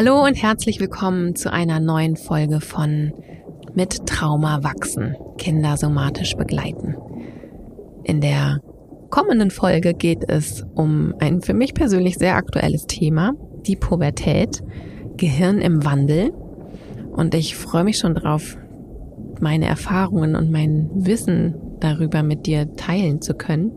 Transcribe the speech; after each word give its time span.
Hallo 0.00 0.24
und 0.24 0.40
herzlich 0.40 0.78
willkommen 0.78 1.34
zu 1.34 1.52
einer 1.52 1.80
neuen 1.80 2.14
Folge 2.14 2.60
von 2.60 3.12
Mit 3.74 4.06
Trauma 4.06 4.62
wachsen, 4.62 5.16
Kinder 5.38 5.76
somatisch 5.76 6.36
begleiten. 6.36 6.94
In 8.04 8.20
der 8.20 8.60
kommenden 9.10 9.50
Folge 9.50 9.94
geht 9.94 10.22
es 10.30 10.64
um 10.76 11.14
ein 11.18 11.42
für 11.42 11.52
mich 11.52 11.74
persönlich 11.74 12.16
sehr 12.16 12.36
aktuelles 12.36 12.86
Thema, 12.86 13.32
die 13.66 13.74
Pubertät, 13.74 14.62
Gehirn 15.16 15.60
im 15.60 15.84
Wandel. 15.84 16.30
Und 17.10 17.34
ich 17.34 17.56
freue 17.56 17.82
mich 17.82 17.98
schon 17.98 18.14
drauf, 18.14 18.56
meine 19.40 19.66
Erfahrungen 19.66 20.36
und 20.36 20.52
mein 20.52 20.90
Wissen 20.94 21.56
darüber 21.80 22.22
mit 22.22 22.46
dir 22.46 22.76
teilen 22.76 23.20
zu 23.20 23.34
können. 23.34 23.72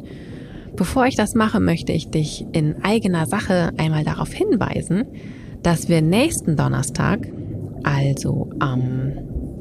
Bevor 0.75 1.07
ich 1.07 1.15
das 1.15 1.33
mache, 1.33 1.59
möchte 1.59 1.93
ich 1.93 2.11
dich 2.11 2.45
in 2.51 2.83
eigener 2.83 3.25
Sache 3.25 3.71
einmal 3.77 4.03
darauf 4.03 4.31
hinweisen, 4.31 5.05
dass 5.63 5.89
wir 5.89 6.01
nächsten 6.01 6.55
Donnerstag, 6.55 7.31
also 7.83 8.49
am, 8.59 9.13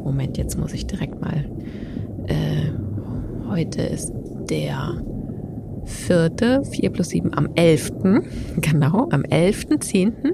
Moment, 0.03 0.39
jetzt 0.39 0.59
muss 0.59 0.73
ich 0.73 0.87
direkt 0.87 1.21
mal, 1.21 1.45
äh, 2.27 2.71
heute 3.49 3.83
ist 3.83 4.13
der 4.49 5.03
vierte, 5.85 6.63
vier 6.65 6.91
plus 6.91 7.11
sieben, 7.11 7.35
am 7.35 7.49
elften, 7.55 8.25
genau, 8.61 9.09
am 9.11 9.25
elften, 9.25 9.81
zehnten, 9.81 10.33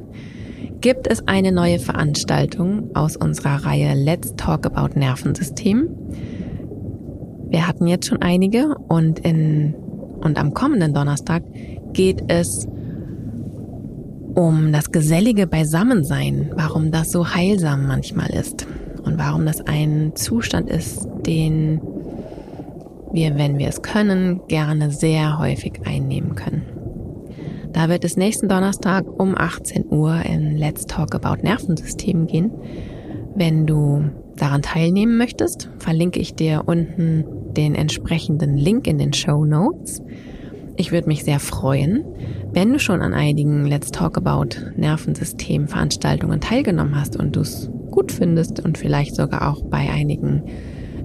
gibt 0.81 1.07
es 1.11 1.27
eine 1.27 1.53
neue 1.53 1.79
Veranstaltung 1.79 2.95
aus 2.95 3.17
unserer 3.17 3.65
Reihe 3.65 3.95
Let's 3.95 4.35
Talk 4.37 4.67
About 4.67 4.99
Nervensystem. 4.99 5.89
Wir 7.49 7.67
hatten 7.67 7.87
jetzt 7.87 8.07
schon 8.07 8.21
einige 8.23 8.77
und 8.89 9.21
in, 9.21 9.75
und 10.21 10.39
am 10.39 10.53
kommenden 10.53 10.93
Donnerstag 10.93 11.43
geht 11.93 12.25
es 12.29 12.67
um 14.37 14.71
das 14.71 14.93
gesellige 14.93 15.47
Beisammensein, 15.47 16.53
warum 16.55 16.93
das 16.93 17.11
so 17.11 17.35
heilsam 17.35 17.87
manchmal 17.87 18.31
ist 18.31 18.67
und 19.03 19.19
warum 19.19 19.47
das 19.47 19.63
ein 19.63 20.13
Zustand 20.15 20.69
ist, 20.69 21.09
den 21.27 21.81
wir, 23.13 23.39
wenn 23.39 23.59
wir 23.59 23.69
es 23.69 23.81
können, 23.81 24.43
gerne 24.47 24.91
sehr 24.91 25.39
häufig 25.39 25.81
einnehmen 25.87 26.35
können. 26.35 26.63
Da 27.73 27.89
wird 27.89 28.05
es 28.05 28.19
nächsten 28.19 28.47
Donnerstag 28.47 29.07
um 29.19 29.35
18 29.37 29.87
Uhr 29.91 30.21
in 30.27 30.59
Let's 30.59 30.85
Talk 30.85 31.15
About 31.15 31.43
Nervensystem 31.43 32.27
gehen. 32.27 32.51
Wenn 33.35 33.67
du 33.67 34.05
daran 34.37 34.61
teilnehmen 34.61 35.17
möchtest, 35.17 35.71
verlinke 35.79 36.21
ich 36.21 36.35
dir 36.35 36.65
unten 36.67 37.25
den 37.55 37.75
entsprechenden 37.75 38.59
Link 38.59 38.87
in 38.87 38.99
den 38.99 39.15
Show 39.15 39.47
Notes. 39.47 40.03
Ich 40.77 40.93
würde 40.93 41.09
mich 41.09 41.25
sehr 41.25 41.41
freuen, 41.41 42.05
wenn 42.57 42.73
du 42.73 42.79
schon 42.79 43.03
an 43.03 43.13
einigen 43.13 43.67
Let's 43.67 43.91
Talk 43.91 44.17
About 44.17 44.57
Nervensystem 44.77 45.69
Veranstaltungen 45.69 46.41
teilgenommen 46.41 46.99
hast 46.99 47.15
und 47.15 47.37
du 47.37 47.41
es 47.41 47.71
gut 47.91 48.11
findest 48.11 48.65
und 48.65 48.79
vielleicht 48.79 49.15
sogar 49.15 49.51
auch 49.51 49.63
bei 49.65 49.91
einigen 49.91 50.43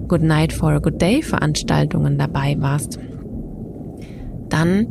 Good 0.08 0.22
Night 0.22 0.54
for 0.54 0.70
a 0.70 0.78
Good 0.78 1.02
Day 1.02 1.20
Veranstaltungen 1.20 2.16
dabei 2.16 2.56
warst, 2.58 2.98
dann 4.48 4.86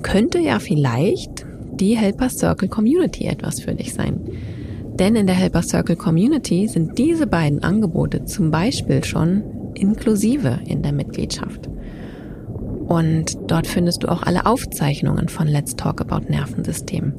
könnte 0.00 0.38
ja 0.38 0.60
vielleicht 0.60 1.44
die 1.74 1.98
Helper 1.98 2.30
Circle 2.30 2.68
Community 2.68 3.26
etwas 3.26 3.60
für 3.60 3.74
dich 3.74 3.92
sein. 3.92 4.20
Denn 4.98 5.14
in 5.14 5.26
der 5.26 5.36
Helper 5.36 5.60
Circle 5.60 5.96
Community 5.96 6.68
sind 6.68 6.96
diese 6.96 7.26
beiden 7.26 7.62
Angebote 7.62 8.24
zum 8.24 8.50
Beispiel 8.50 9.04
schon 9.04 9.42
inklusive 9.74 10.60
in 10.66 10.80
der 10.80 10.92
Mitgliedschaft. 10.92 11.68
Und 12.86 13.36
dort 13.50 13.66
findest 13.66 14.04
du 14.04 14.08
auch 14.08 14.22
alle 14.22 14.46
Aufzeichnungen 14.46 15.28
von 15.28 15.48
Let's 15.48 15.76
Talk 15.76 16.00
About 16.00 16.30
Nervensystem. 16.30 17.14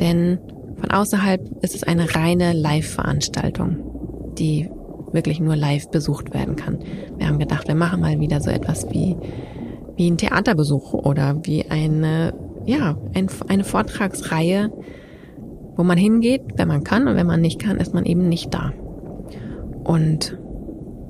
Denn 0.00 0.38
von 0.76 0.90
außerhalb 0.90 1.62
ist 1.62 1.74
es 1.74 1.82
eine 1.82 2.14
reine 2.14 2.52
Live-Veranstaltung, 2.52 4.34
die 4.38 4.70
wirklich 5.12 5.40
nur 5.40 5.56
live 5.56 5.88
besucht 5.90 6.34
werden 6.34 6.56
kann. 6.56 6.78
Wir 7.16 7.26
haben 7.28 7.38
gedacht, 7.38 7.68
wir 7.68 7.74
machen 7.74 8.00
mal 8.00 8.18
wieder 8.20 8.40
so 8.40 8.50
etwas 8.50 8.90
wie, 8.90 9.16
wie 9.96 10.10
ein 10.10 10.18
Theaterbesuch 10.18 10.92
oder 10.92 11.36
wie 11.44 11.64
eine, 11.70 12.34
ja, 12.66 12.96
ein, 13.14 13.28
eine 13.48 13.64
Vortragsreihe, 13.64 14.70
wo 15.76 15.84
man 15.84 15.98
hingeht, 15.98 16.42
wenn 16.56 16.68
man 16.68 16.84
kann 16.84 17.08
und 17.08 17.16
wenn 17.16 17.26
man 17.26 17.40
nicht 17.40 17.58
kann, 17.58 17.78
ist 17.78 17.94
man 17.94 18.04
eben 18.04 18.28
nicht 18.28 18.52
da. 18.52 18.72
Und 19.84 20.38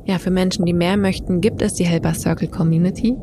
ja, 0.04 0.18
für 0.18 0.30
Menschen, 0.30 0.64
die 0.66 0.72
mehr 0.72 0.96
möchten, 0.96 1.40
gibt 1.40 1.62
es 1.62 1.74
die 1.74 1.84
Helper 1.84 2.14
Circle 2.14 2.48
Community. 2.48 3.16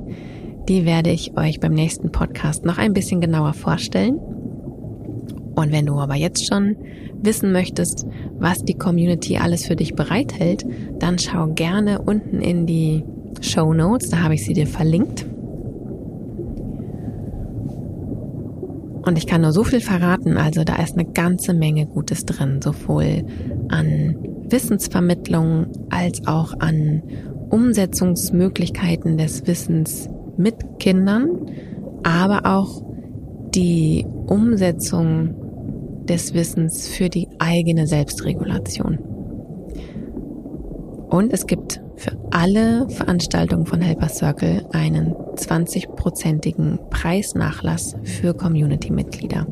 Die 0.69 0.85
werde 0.85 1.09
ich 1.09 1.35
euch 1.37 1.59
beim 1.59 1.73
nächsten 1.73 2.11
Podcast 2.11 2.63
noch 2.63 2.77
ein 2.77 2.93
bisschen 2.93 3.19
genauer 3.19 3.53
vorstellen. 3.53 4.15
Und 5.55 5.71
wenn 5.71 5.85
du 5.85 5.99
aber 5.99 6.15
jetzt 6.15 6.47
schon 6.47 6.77
wissen 7.21 7.51
möchtest, 7.51 8.07
was 8.39 8.63
die 8.63 8.73
Community 8.73 9.37
alles 9.37 9.65
für 9.65 9.75
dich 9.75 9.93
bereithält, 9.93 10.65
dann 10.99 11.19
schau 11.19 11.47
gerne 11.47 12.01
unten 12.01 12.39
in 12.39 12.65
die 12.65 13.03
Show 13.41 13.73
Notes, 13.73 14.09
da 14.09 14.23
habe 14.23 14.35
ich 14.35 14.45
sie 14.45 14.53
dir 14.53 14.67
verlinkt. 14.67 15.25
Und 19.05 19.17
ich 19.17 19.27
kann 19.27 19.41
nur 19.41 19.51
so 19.51 19.65
viel 19.65 19.81
verraten, 19.81 20.37
also 20.37 20.63
da 20.63 20.77
ist 20.77 20.97
eine 20.97 21.09
ganze 21.11 21.53
Menge 21.53 21.85
Gutes 21.85 22.25
drin, 22.25 22.61
sowohl 22.61 23.25
an 23.67 24.15
Wissensvermittlung 24.47 25.67
als 25.89 26.25
auch 26.25 26.53
an 26.59 27.03
Umsetzungsmöglichkeiten 27.49 29.17
des 29.17 29.45
Wissens 29.45 30.09
mit 30.37 30.79
Kindern, 30.79 31.47
aber 32.03 32.41
auch 32.45 32.83
die 33.53 34.05
Umsetzung 34.27 35.35
des 36.05 36.33
Wissens 36.33 36.87
für 36.87 37.09
die 37.09 37.27
eigene 37.39 37.87
Selbstregulation. 37.87 38.99
Und 41.09 41.31
es 41.31 41.45
gibt 41.45 41.79
für 41.95 42.17
alle 42.31 42.89
Veranstaltungen 42.89 43.65
von 43.65 43.81
Helper 43.81 44.09
Circle 44.09 44.65
einen 44.71 45.13
20-prozentigen 45.35 46.79
Preisnachlass 46.89 47.95
für 48.03 48.33
Community-Mitglieder. 48.33 49.47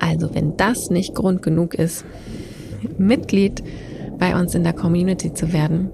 Also 0.00 0.34
wenn 0.34 0.56
das 0.56 0.90
nicht 0.90 1.14
Grund 1.14 1.42
genug 1.42 1.74
ist, 1.74 2.04
Mitglied 2.98 3.62
bei 4.18 4.38
uns 4.38 4.54
in 4.54 4.64
der 4.64 4.72
Community 4.72 5.32
zu 5.32 5.52
werden, 5.52 5.90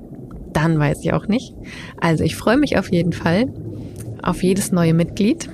dann 0.52 0.78
weiß 0.78 1.00
ich 1.02 1.12
auch 1.12 1.28
nicht. 1.28 1.54
Also 2.00 2.24
ich 2.24 2.36
freue 2.36 2.56
mich 2.56 2.78
auf 2.78 2.90
jeden 2.90 3.12
Fall 3.12 3.52
auf 4.24 4.42
jedes 4.42 4.72
neue 4.72 4.94
Mitglied. 4.94 5.48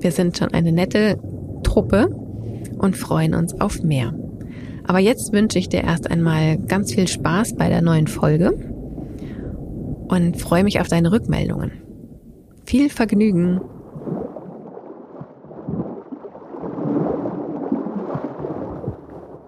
Wir 0.00 0.12
sind 0.12 0.38
schon 0.38 0.52
eine 0.52 0.72
nette 0.72 1.18
Truppe 1.62 2.08
und 2.78 2.96
freuen 2.96 3.34
uns 3.34 3.60
auf 3.60 3.82
mehr. 3.82 4.14
Aber 4.84 5.00
jetzt 5.00 5.32
wünsche 5.32 5.58
ich 5.58 5.68
dir 5.68 5.82
erst 5.82 6.10
einmal 6.10 6.58
ganz 6.58 6.94
viel 6.94 7.08
Spaß 7.08 7.56
bei 7.56 7.68
der 7.68 7.82
neuen 7.82 8.06
Folge 8.06 8.52
und 10.08 10.40
freue 10.40 10.64
mich 10.64 10.80
auf 10.80 10.88
deine 10.88 11.10
Rückmeldungen. 11.10 11.72
Viel 12.64 12.90
Vergnügen! 12.90 13.60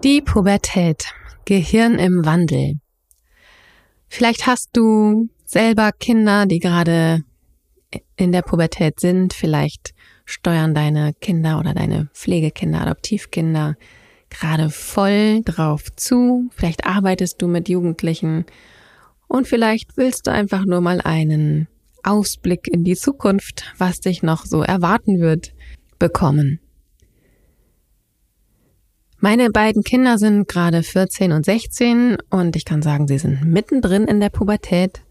Die 0.03 0.21
Pubertät. 0.21 1.13
Gehirn 1.45 1.95
im 1.95 2.25
Wandel. 2.25 2.75
Vielleicht 4.07 4.47
hast 4.47 4.69
du 4.73 5.29
selber 5.45 5.91
Kinder, 5.91 6.45
die 6.45 6.59
gerade 6.59 7.23
in 8.15 8.31
der 8.31 8.41
Pubertät 8.41 8.99
sind. 8.99 9.33
Vielleicht 9.33 9.93
steuern 10.25 10.73
deine 10.73 11.13
Kinder 11.13 11.59
oder 11.59 11.73
deine 11.73 12.09
Pflegekinder, 12.13 12.81
Adoptivkinder 12.81 13.75
gerade 14.29 14.69
voll 14.69 15.41
drauf 15.43 15.85
zu. 15.95 16.49
Vielleicht 16.51 16.85
arbeitest 16.85 17.41
du 17.41 17.47
mit 17.47 17.67
Jugendlichen 17.67 18.45
und 19.27 19.47
vielleicht 19.47 19.97
willst 19.97 20.27
du 20.27 20.31
einfach 20.31 20.65
nur 20.65 20.81
mal 20.81 21.01
einen 21.01 21.67
Ausblick 22.03 22.67
in 22.67 22.83
die 22.83 22.95
Zukunft, 22.95 23.73
was 23.77 23.99
dich 23.99 24.23
noch 24.23 24.45
so 24.45 24.61
erwarten 24.61 25.19
wird, 25.19 25.53
bekommen. 25.97 26.59
Meine 29.19 29.49
beiden 29.49 29.83
Kinder 29.83 30.17
sind 30.17 30.47
gerade 30.47 30.81
14 30.81 31.33
und 31.33 31.43
16 31.43 32.17
und 32.29 32.55
ich 32.55 32.63
kann 32.63 32.81
sagen, 32.81 33.07
sie 33.07 33.17
sind 33.17 33.43
mittendrin 33.43 34.05
in 34.05 34.21
der 34.21 34.29
Pubertät. 34.29 35.01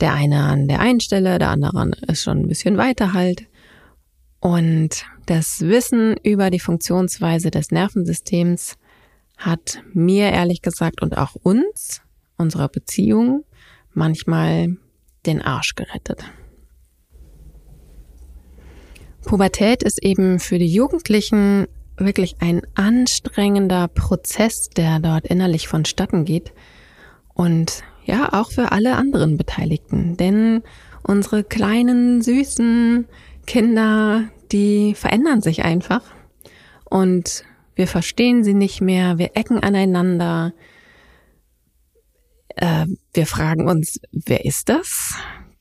Der 0.00 0.12
eine 0.12 0.42
an 0.42 0.68
der 0.68 0.80
einen 0.80 1.00
Stelle, 1.00 1.38
der 1.38 1.50
andere 1.50 1.92
ist 2.08 2.22
schon 2.22 2.38
ein 2.38 2.48
bisschen 2.48 2.76
weiter 2.76 3.12
halt. 3.12 3.46
Und 4.40 5.06
das 5.26 5.60
Wissen 5.60 6.16
über 6.22 6.50
die 6.50 6.60
Funktionsweise 6.60 7.50
des 7.50 7.70
Nervensystems 7.70 8.76
hat 9.38 9.82
mir 9.92 10.30
ehrlich 10.30 10.62
gesagt 10.62 11.00
und 11.02 11.16
auch 11.16 11.34
uns, 11.34 12.02
unserer 12.36 12.68
Beziehung, 12.68 13.44
manchmal 13.92 14.76
den 15.26 15.40
Arsch 15.40 15.74
gerettet. 15.74 16.24
Pubertät 19.24 19.82
ist 19.82 20.02
eben 20.02 20.38
für 20.38 20.58
die 20.58 20.72
Jugendlichen 20.72 21.66
wirklich 21.96 22.36
ein 22.40 22.62
anstrengender 22.74 23.88
Prozess, 23.88 24.68
der 24.68 24.98
dort 24.98 25.26
innerlich 25.26 25.68
vonstatten 25.68 26.24
geht. 26.24 26.52
Und 27.32 27.82
ja, 28.04 28.32
auch 28.32 28.50
für 28.50 28.72
alle 28.72 28.96
anderen 28.96 29.36
Beteiligten. 29.36 30.16
Denn 30.16 30.62
unsere 31.02 31.44
kleinen, 31.44 32.22
süßen 32.22 33.06
Kinder, 33.46 34.28
die 34.52 34.94
verändern 34.94 35.40
sich 35.40 35.64
einfach. 35.64 36.02
Und 36.84 37.44
wir 37.74 37.88
verstehen 37.88 38.44
sie 38.44 38.54
nicht 38.54 38.80
mehr, 38.80 39.18
wir 39.18 39.30
ecken 39.34 39.62
aneinander, 39.62 40.52
äh, 42.56 42.86
wir 43.12 43.26
fragen 43.26 43.68
uns, 43.68 44.00
wer 44.12 44.44
ist 44.44 44.68
das? 44.68 45.14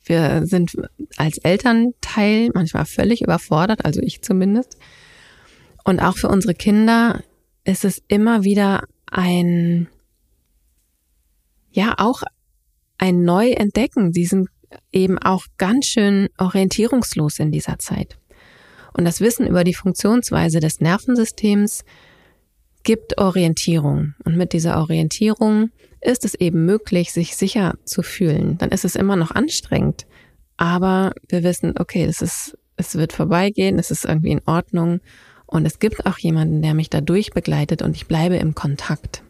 Wir 0.05 0.45
sind 0.45 0.75
als 1.17 1.37
Elternteil 1.39 2.49
manchmal 2.53 2.85
völlig 2.85 3.21
überfordert, 3.21 3.85
also 3.85 4.01
ich 4.01 4.21
zumindest. 4.21 4.77
Und 5.83 5.99
auch 5.99 6.17
für 6.17 6.27
unsere 6.27 6.53
Kinder 6.53 7.23
ist 7.63 7.85
es 7.85 8.01
immer 8.07 8.43
wieder 8.43 8.83
ein, 9.09 9.87
ja, 11.71 11.95
auch 11.97 12.23
ein 13.03 13.23
Neuentdecken. 13.23 14.13
Sie 14.13 14.23
sind 14.23 14.47
eben 14.93 15.19
auch 15.19 15.43
ganz 15.57 15.87
schön 15.87 16.29
orientierungslos 16.37 17.37
in 17.39 17.51
dieser 17.51 17.77
Zeit. 17.77 18.17
Und 18.93 19.03
das 19.03 19.19
Wissen 19.19 19.45
über 19.45 19.65
die 19.65 19.73
Funktionsweise 19.73 20.61
des 20.61 20.79
Nervensystems 20.79 21.83
gibt 22.83 23.17
Orientierung. 23.17 24.13
Und 24.23 24.37
mit 24.37 24.53
dieser 24.53 24.79
Orientierung 24.79 25.71
ist 25.99 26.23
es 26.23 26.33
eben 26.33 26.65
möglich, 26.65 27.11
sich 27.11 27.35
sicher 27.35 27.73
zu 27.83 28.03
fühlen. 28.03 28.57
Dann 28.57 28.69
ist 28.69 28.85
es 28.85 28.95
immer 28.95 29.17
noch 29.17 29.31
anstrengend. 29.31 30.05
Aber 30.55 31.11
wir 31.27 31.43
wissen, 31.43 31.73
okay, 31.77 32.05
es 32.05 32.21
ist, 32.21 32.57
es 32.77 32.95
wird 32.95 33.11
vorbeigehen, 33.11 33.79
es 33.79 33.91
ist 33.91 34.05
irgendwie 34.05 34.31
in 34.31 34.41
Ordnung. 34.45 35.01
Und 35.45 35.65
es 35.65 35.79
gibt 35.79 36.05
auch 36.05 36.19
jemanden, 36.19 36.61
der 36.61 36.73
mich 36.73 36.89
dadurch 36.89 37.31
begleitet 37.31 37.81
und 37.81 37.97
ich 37.97 38.07
bleibe 38.07 38.37
im 38.37 38.55
Kontakt. 38.55 39.23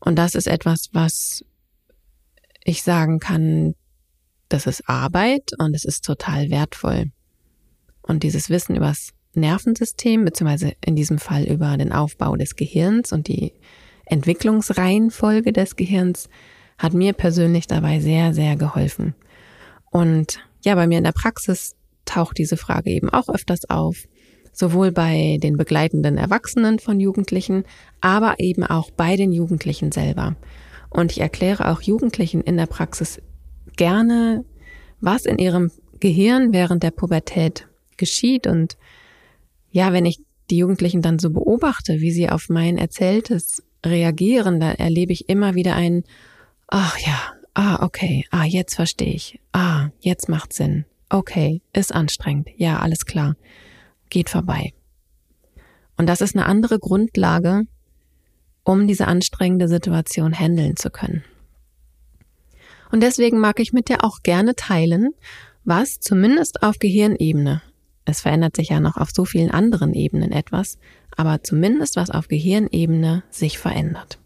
Und 0.00 0.16
das 0.16 0.34
ist 0.34 0.46
etwas, 0.48 0.90
was 0.92 1.44
ich 2.70 2.82
sagen 2.82 3.18
kann, 3.18 3.74
das 4.48 4.66
ist 4.66 4.88
Arbeit 4.88 5.50
und 5.58 5.74
es 5.74 5.84
ist 5.84 6.04
total 6.04 6.50
wertvoll. 6.50 7.06
Und 8.02 8.22
dieses 8.22 8.50
Wissen 8.50 8.76
übers 8.76 9.10
Nervensystem, 9.34 10.24
beziehungsweise 10.24 10.72
in 10.84 10.96
diesem 10.96 11.18
Fall 11.18 11.44
über 11.44 11.76
den 11.76 11.92
Aufbau 11.92 12.36
des 12.36 12.56
Gehirns 12.56 13.12
und 13.12 13.28
die 13.28 13.52
Entwicklungsreihenfolge 14.06 15.52
des 15.52 15.76
Gehirns, 15.76 16.28
hat 16.78 16.94
mir 16.94 17.12
persönlich 17.12 17.66
dabei 17.66 18.00
sehr, 18.00 18.34
sehr 18.34 18.56
geholfen. 18.56 19.14
Und 19.90 20.40
ja, 20.64 20.74
bei 20.74 20.86
mir 20.86 20.98
in 20.98 21.04
der 21.04 21.12
Praxis 21.12 21.76
taucht 22.04 22.38
diese 22.38 22.56
Frage 22.56 22.90
eben 22.90 23.08
auch 23.08 23.28
öfters 23.28 23.68
auf, 23.68 23.98
sowohl 24.52 24.90
bei 24.90 25.38
den 25.40 25.56
begleitenden 25.56 26.16
Erwachsenen 26.16 26.78
von 26.78 26.98
Jugendlichen, 26.98 27.64
aber 28.00 28.34
eben 28.38 28.64
auch 28.64 28.90
bei 28.90 29.16
den 29.16 29.32
Jugendlichen 29.32 29.92
selber. 29.92 30.36
Und 30.90 31.12
ich 31.12 31.20
erkläre 31.20 31.70
auch 31.70 31.82
Jugendlichen 31.82 32.40
in 32.40 32.56
der 32.56 32.66
Praxis 32.66 33.22
gerne, 33.76 34.44
was 35.00 35.24
in 35.24 35.38
ihrem 35.38 35.70
Gehirn 36.00 36.52
während 36.52 36.82
der 36.82 36.90
Pubertät 36.90 37.68
geschieht. 37.96 38.46
Und 38.46 38.76
ja, 39.70 39.92
wenn 39.92 40.04
ich 40.04 40.20
die 40.50 40.58
Jugendlichen 40.58 41.00
dann 41.02 41.18
so 41.18 41.30
beobachte, 41.30 42.00
wie 42.00 42.10
sie 42.10 42.28
auf 42.28 42.48
mein 42.48 42.76
Erzähltes 42.76 43.62
reagieren, 43.86 44.60
da 44.60 44.72
erlebe 44.72 45.12
ich 45.12 45.28
immer 45.28 45.54
wieder 45.54 45.74
ein, 45.74 46.02
ach 46.66 46.98
ja, 46.98 47.32
ah, 47.54 47.84
okay, 47.84 48.24
ah, 48.30 48.44
jetzt 48.44 48.74
verstehe 48.74 49.14
ich, 49.14 49.40
ah, 49.52 49.88
jetzt 50.00 50.28
macht 50.28 50.52
Sinn, 50.52 50.84
okay, 51.08 51.62
ist 51.72 51.94
anstrengend, 51.94 52.48
ja, 52.56 52.80
alles 52.80 53.06
klar, 53.06 53.36
geht 54.10 54.28
vorbei. 54.28 54.72
Und 55.96 56.06
das 56.06 56.20
ist 56.20 56.34
eine 56.34 56.46
andere 56.46 56.78
Grundlage, 56.78 57.64
um 58.70 58.86
diese 58.86 59.08
anstrengende 59.08 59.68
Situation 59.68 60.32
handeln 60.32 60.76
zu 60.76 60.90
können. 60.90 61.24
Und 62.90 63.02
deswegen 63.02 63.38
mag 63.38 63.60
ich 63.60 63.72
mit 63.72 63.88
dir 63.88 64.04
auch 64.04 64.22
gerne 64.22 64.54
teilen, 64.54 65.10
was 65.64 66.00
zumindest 66.00 66.62
auf 66.62 66.78
Gehirnebene 66.78 67.62
es 68.10 68.20
verändert 68.20 68.56
sich 68.56 68.70
ja 68.70 68.80
noch 68.80 68.96
auf 68.96 69.10
so 69.10 69.24
vielen 69.24 69.50
anderen 69.50 69.94
Ebenen 69.94 70.32
etwas, 70.32 70.78
aber 71.16 71.42
zumindest 71.42 71.96
was 71.96 72.10
auf 72.10 72.28
Gehirnebene 72.28 73.22
sich 73.30 73.58
verändert. 73.58 74.18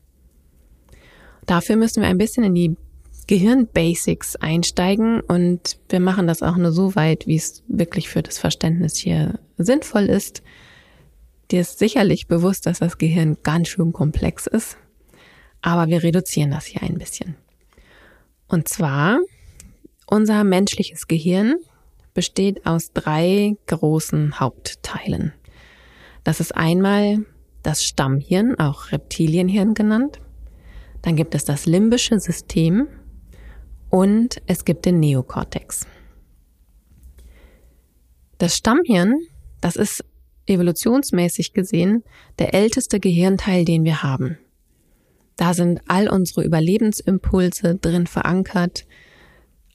Dafür 1.47 1.77
müssen 1.77 2.03
wir 2.03 2.09
ein 2.09 2.19
bisschen 2.19 2.45
in 2.45 2.55
die 2.55 2.77
Gehirnbasics 3.27 4.37
einsteigen 4.37 5.21
und 5.21 5.79
wir 5.89 6.01
machen 6.01 6.27
das 6.27 6.43
auch 6.43 6.57
nur 6.57 6.73
so 6.73 6.95
weit, 6.95 7.27
wie 7.27 7.37
es 7.37 7.63
wirklich 7.69 8.09
für 8.09 8.23
das 8.23 8.39
Verständnis 8.39 8.97
hier 8.97 9.39
sinnvoll 9.59 10.05
ist. 10.05 10.43
Dir 11.55 11.61
ist 11.61 11.79
sicherlich 11.79 12.27
bewusst, 12.27 12.67
dass 12.67 12.81
das 12.81 12.99
Gehirn 12.99 13.37
ganz 13.45 13.69
schön 13.69 13.93
komplex 13.93 14.49
ist, 14.49 14.77
aber 15.63 15.87
wir 15.87 16.03
reduzieren 16.03 16.51
das 16.51 16.65
hier 16.67 16.83
ein 16.83 16.99
bisschen. 16.99 17.37
Und 18.49 18.67
zwar 18.67 19.21
unser 20.09 20.43
menschliches 20.43 21.07
Gehirn 21.07 21.55
besteht 22.13 22.67
aus 22.67 22.93
drei 22.93 23.57
großen 23.69 24.41
Hauptteilen. 24.41 25.33
Das 26.25 26.41
ist 26.41 26.57
einmal 26.57 27.25
das 27.63 27.85
Stammhirn, 27.85 28.59
auch 28.59 28.91
Reptilienhirn 28.91 29.75
genannt. 29.75 30.19
Dann 31.03 31.15
gibt 31.15 31.37
es 31.37 31.45
das 31.45 31.67
limbische 31.67 32.19
System 32.19 32.89
und 33.91 34.43
es 34.47 34.65
gibt 34.65 34.87
den 34.87 34.99
Neokortex. 34.99 35.87
Das 38.39 38.57
Stammhirn, 38.57 39.21
das 39.61 39.77
ist 39.77 40.05
evolutionsmäßig 40.47 41.53
gesehen 41.53 42.03
der 42.39 42.55
älteste 42.55 43.01
Gehirnteil, 43.01 43.65
den 43.65 43.85
wir 43.85 44.03
haben. 44.03 44.39
Da 45.37 45.55
sind 45.55 45.81
all 45.89 46.09
unsere 46.09 46.45
Überlebensimpulse 46.45 47.77
drin 47.77 48.07
verankert, 48.07 48.87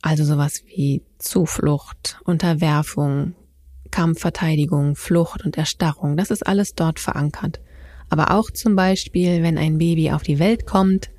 also 0.01 0.23
sowas 0.23 0.63
wie 0.67 1.03
Zuflucht, 1.17 2.19
Unterwerfung, 2.23 3.35
Kampfverteidigung, 3.91 4.95
Flucht 4.95 5.43
und 5.43 5.57
Erstarrung. 5.57 6.15
Das 6.15 6.31
ist 6.31 6.47
alles 6.47 6.75
dort 6.75 6.99
verankert. 6.99 7.59
Aber 8.09 8.31
auch 8.31 8.49
zum 8.51 8.75
Beispiel, 8.75 9.43
wenn 9.43 9.57
ein 9.57 9.77
Baby 9.77 10.11
auf 10.11 10.23
die 10.23 10.39
Welt 10.39 10.65
kommt 10.65 11.09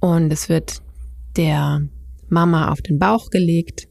und 0.00 0.32
es 0.32 0.48
wird 0.48 0.82
der 1.36 1.82
Mama 2.28 2.72
auf 2.72 2.82
den 2.82 2.98
Bauch 2.98 3.30
gelegt, 3.30 3.86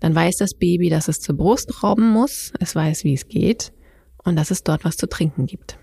dann 0.00 0.14
weiß 0.14 0.36
das 0.36 0.54
Baby, 0.54 0.90
dass 0.90 1.08
es 1.08 1.20
zur 1.20 1.36
Brust 1.36 1.82
robben 1.82 2.10
muss, 2.10 2.52
es 2.58 2.74
weiß, 2.74 3.04
wie 3.04 3.14
es 3.14 3.28
geht 3.28 3.72
und 4.28 4.36
dass 4.36 4.50
es 4.50 4.62
dort 4.62 4.84
was 4.84 4.96
zu 4.96 5.08
trinken 5.08 5.46
gibt. 5.46 5.78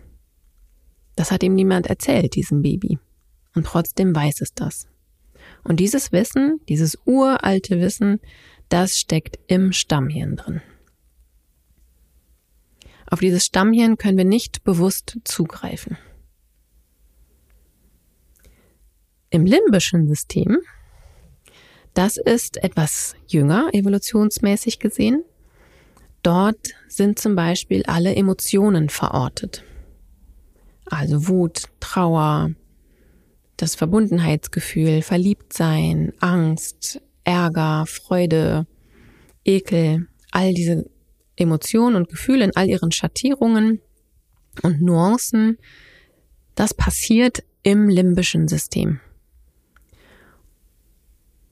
Das 1.15 1.31
hat 1.31 1.44
ihm 1.44 1.56
niemand 1.56 1.88
erzählt, 1.88 2.36
diesem 2.36 2.62
Baby. 2.62 3.00
Und 3.56 3.65
trotzdem 3.65 4.15
weiß 4.15 4.42
es 4.42 4.53
das. 4.53 4.88
Und 5.63 5.80
dieses 5.80 6.12
Wissen, 6.12 6.59
dieses 6.68 6.97
uralte 7.06 7.80
Wissen, 7.80 8.19
das 8.69 8.97
steckt 8.97 9.39
im 9.47 9.71
Stammhirn 9.71 10.36
drin. 10.36 10.62
Auf 13.07 13.19
dieses 13.19 13.45
Stammhirn 13.45 13.97
können 13.97 14.18
wir 14.18 14.25
nicht 14.25 14.63
bewusst 14.63 15.18
zugreifen. 15.24 15.98
Im 19.29 19.46
limbischen 19.46 20.08
System, 20.08 20.58
das 21.93 22.17
ist 22.17 22.58
etwas 22.58 23.15
jünger 23.27 23.69
evolutionsmäßig 23.74 24.79
gesehen. 24.79 25.24
Dort 26.25 26.74
sind 26.88 27.20
zum 27.20 27.36
Beispiel 27.36 27.84
alle 27.84 28.15
Emotionen 28.15 28.89
verortet. 28.89 29.63
Also 30.88 31.27
Wut, 31.27 31.65
Trauer, 31.79 32.50
das 33.58 33.75
Verbundenheitsgefühl, 33.75 35.03
Verliebtsein, 35.03 36.13
Angst, 36.22 37.00
Ärger, 37.25 37.86
Freude, 37.86 38.65
Ekel, 39.44 40.08
all 40.32 40.55
diese 40.55 40.89
Emotionen 41.36 41.96
und 41.96 42.10
Gefühle 42.10 42.46
in 42.46 42.55
all 42.55 42.70
ihren 42.70 42.91
Schattierungen 42.91 43.82
und 44.63 44.82
Nuancen, 44.82 45.60
das 46.55 46.74
passiert 46.74 47.44
im 47.62 47.88
limbischen 47.88 48.48
System. 48.48 49.00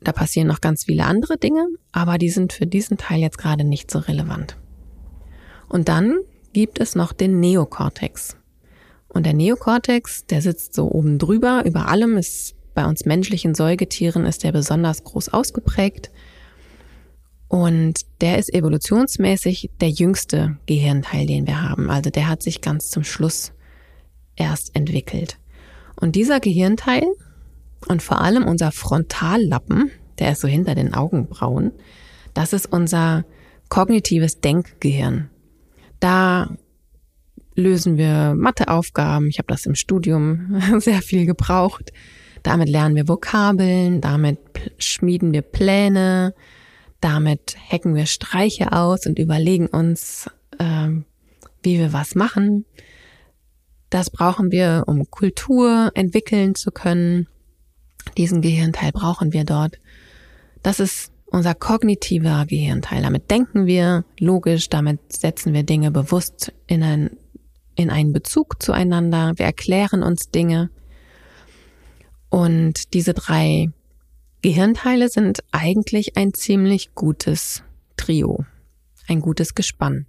Da 0.02 0.14
passieren 0.14 0.48
noch 0.48 0.62
ganz 0.62 0.86
viele 0.86 1.06
andere 1.06 1.38
Dinge, 1.38 1.68
aber 1.92 2.18
die 2.18 2.32
sind 2.32 2.54
für 2.54 2.66
diesen 2.66 2.98
Teil 2.98 3.20
jetzt 3.20 3.38
gerade 3.38 3.64
nicht 3.66 3.92
so 3.92 4.00
relevant. 4.00 4.58
Und 5.74 5.90
dann 5.90 6.20
gibt 6.54 6.80
es 6.80 6.94
noch 6.94 7.14
den 7.14 7.40
Neokortex. 7.40 8.38
Und 9.08 9.26
der 9.26 9.34
Neokortex, 9.34 10.28
der 10.28 10.44
sitzt 10.44 10.76
so 10.76 10.92
oben 10.92 11.18
drüber, 11.18 11.64
über 11.66 11.88
allem 11.88 12.16
ist 12.16 12.54
bei 12.76 12.86
uns 12.86 13.06
menschlichen 13.06 13.56
Säugetieren 13.56 14.28
ist 14.28 14.44
der 14.44 14.52
besonders 14.52 15.04
groß 15.04 15.30
ausgeprägt. 15.30 16.12
Und 17.48 18.02
der 18.22 18.38
ist 18.38 18.54
evolutionsmäßig 18.54 19.72
der 19.82 19.90
jüngste 19.90 20.60
Gehirnteil, 20.68 21.26
den 21.26 21.48
wir 21.48 21.68
haben. 21.68 21.90
Also 21.90 22.12
der 22.12 22.30
hat 22.30 22.44
sich 22.44 22.62
ganz 22.62 22.92
zum 22.92 23.04
Schluss 23.04 23.52
erst 24.36 24.76
entwickelt. 24.76 25.40
Und 26.00 26.16
dieser 26.16 26.40
Gehirnteil 26.40 27.04
und 27.88 28.04
vor 28.04 28.22
allem 28.22 28.46
unser 28.46 28.72
Frontallappen, 28.72 29.90
der 30.20 30.34
ist 30.34 30.42
so 30.42 30.48
hinter 30.48 30.76
den 30.76 30.94
Augenbrauen, 30.94 31.72
das 32.36 32.54
ist 32.54 32.72
unser 32.72 33.26
kognitives 33.70 34.40
Denkgehirn. 34.40 35.32
Da 36.04 36.50
lösen 37.56 37.96
wir 37.96 38.34
Matheaufgaben. 38.36 39.30
Ich 39.30 39.38
habe 39.38 39.48
das 39.48 39.66
im 39.66 39.74
Studium 39.74 40.62
sehr 40.80 41.02
viel 41.02 41.26
gebraucht. 41.26 41.94
Damit 42.44 42.68
lernen 42.68 42.98
wir 42.98 43.08
Vokabeln, 43.08 44.02
damit 44.02 44.38
schmieden 44.80 45.32
wir 45.32 45.44
Pläne, 45.44 46.34
damit 47.00 47.56
hacken 47.72 47.96
wir 47.96 48.06
Streiche 48.06 48.74
aus 48.74 49.06
und 49.06 49.18
überlegen 49.18 49.68
uns, 49.68 50.30
äh, 50.60 50.90
wie 51.62 51.80
wir 51.80 51.94
was 51.94 52.16
machen. 52.16 52.66
Das 53.90 54.10
brauchen 54.10 54.52
wir, 54.52 54.84
um 54.88 55.10
Kultur 55.10 55.90
entwickeln 55.94 56.54
zu 56.54 56.72
können. 56.72 57.28
Diesen 58.18 58.42
Gehirnteil 58.42 58.92
brauchen 58.92 59.32
wir 59.32 59.46
dort. 59.46 59.80
Das 60.64 60.82
ist 60.82 61.13
unser 61.34 61.56
kognitiver 61.56 62.46
Gehirnteil. 62.48 63.02
Damit 63.02 63.32
denken 63.32 63.66
wir 63.66 64.06
logisch, 64.20 64.70
damit 64.70 65.12
setzen 65.12 65.54
wir 65.54 65.64
Dinge 65.64 65.90
bewusst 65.90 66.54
in, 66.68 66.84
ein, 66.84 67.18
in 67.76 67.90
einen 67.90 68.14
Bezug 68.14 68.62
zueinander. 68.62 69.34
Wir 69.36 69.48
erklären 69.48 70.04
uns 70.04 70.30
Dinge. 70.30 70.70
Und 72.30 72.94
diese 72.94 73.16
drei 73.16 73.72
Gehirnteile 74.44 75.10
sind 75.10 75.40
eigentlich 75.52 76.18
ein 76.18 76.36
ziemlich 76.36 76.94
gutes 76.94 77.64
Trio, 77.98 78.46
ein 79.08 79.20
gutes 79.20 79.56
Gespann. 79.56 80.06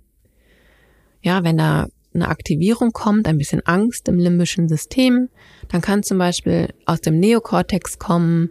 Ja, 1.22 1.42
wenn 1.42 1.56
da 1.56 1.88
eine 2.12 2.28
Aktivierung 2.28 2.92
kommt, 2.92 3.26
ein 3.28 3.38
bisschen 3.38 3.64
Angst 3.64 4.08
im 4.08 4.18
limbischen 4.18 4.68
System, 4.68 5.30
dann 5.68 5.80
kann 5.80 6.02
zum 6.02 6.18
Beispiel 6.18 6.68
aus 6.84 7.00
dem 7.00 7.18
Neokortex 7.18 7.98
kommen, 7.98 8.50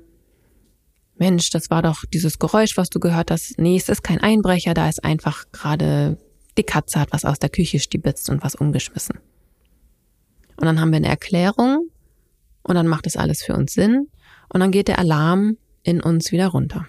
Mensch, 1.15 1.49
das 1.51 1.69
war 1.69 1.81
doch 1.81 2.03
dieses 2.11 2.39
Geräusch, 2.39 2.75
was 2.77 2.89
du 2.89 2.99
gehört 2.99 3.31
hast. 3.31 3.57
Nee, 3.57 3.77
es 3.77 3.89
ist 3.89 4.03
kein 4.03 4.19
Einbrecher, 4.19 4.73
da 4.73 4.89
ist 4.89 5.03
einfach 5.03 5.45
gerade 5.51 6.17
die 6.57 6.63
Katze 6.63 6.99
hat 6.99 7.11
was 7.11 7.25
aus 7.25 7.39
der 7.39 7.49
Küche 7.49 7.79
stibitzt 7.79 8.29
und 8.29 8.43
was 8.43 8.55
umgeschmissen. 8.55 9.19
Und 10.57 10.65
dann 10.65 10.79
haben 10.79 10.91
wir 10.91 10.97
eine 10.97 11.07
Erklärung 11.07 11.89
und 12.61 12.75
dann 12.75 12.87
macht 12.87 13.05
das 13.05 13.17
alles 13.17 13.43
für 13.43 13.55
uns 13.55 13.73
Sinn 13.73 14.07
und 14.49 14.59
dann 14.59 14.71
geht 14.71 14.87
der 14.87 14.99
Alarm 14.99 15.57
in 15.81 16.01
uns 16.01 16.31
wieder 16.31 16.47
runter. 16.47 16.87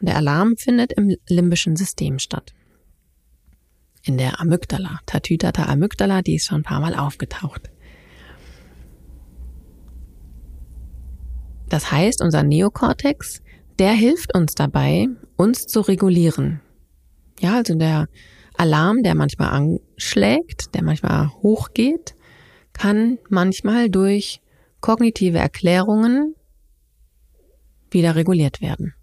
Und 0.00 0.08
der 0.08 0.16
Alarm 0.16 0.56
findet 0.56 0.92
im 0.92 1.16
limbischen 1.28 1.76
System 1.76 2.18
statt. 2.18 2.54
In 4.02 4.16
der 4.16 4.40
Amygdala, 4.40 5.00
Tatütata 5.04 5.64
Amygdala, 5.66 6.22
die 6.22 6.36
ist 6.36 6.46
schon 6.46 6.60
ein 6.60 6.64
paar 6.64 6.80
Mal 6.80 6.94
aufgetaucht. 6.94 7.70
Das 11.70 11.90
heißt, 11.90 12.20
unser 12.20 12.42
Neokortex, 12.42 13.40
der 13.78 13.92
hilft 13.92 14.34
uns 14.36 14.54
dabei, 14.54 15.06
uns 15.36 15.66
zu 15.66 15.80
regulieren. 15.80 16.60
Ja, 17.38 17.56
also 17.56 17.74
der 17.76 18.08
Alarm, 18.54 19.02
der 19.02 19.14
manchmal 19.14 19.48
anschlägt, 19.50 20.74
der 20.74 20.82
manchmal 20.82 21.30
hochgeht, 21.42 22.16
kann 22.74 23.18
manchmal 23.30 23.88
durch 23.88 24.42
kognitive 24.80 25.38
Erklärungen 25.38 26.34
wieder 27.90 28.16
reguliert 28.16 28.60
werden. 28.60 28.94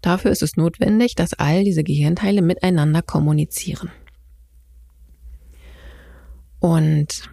Dafür 0.00 0.30
ist 0.30 0.42
es 0.42 0.56
notwendig, 0.56 1.14
dass 1.16 1.34
all 1.34 1.64
diese 1.64 1.82
Gehirnteile 1.82 2.42
miteinander 2.42 3.02
kommunizieren. 3.02 3.90
Und 6.60 7.28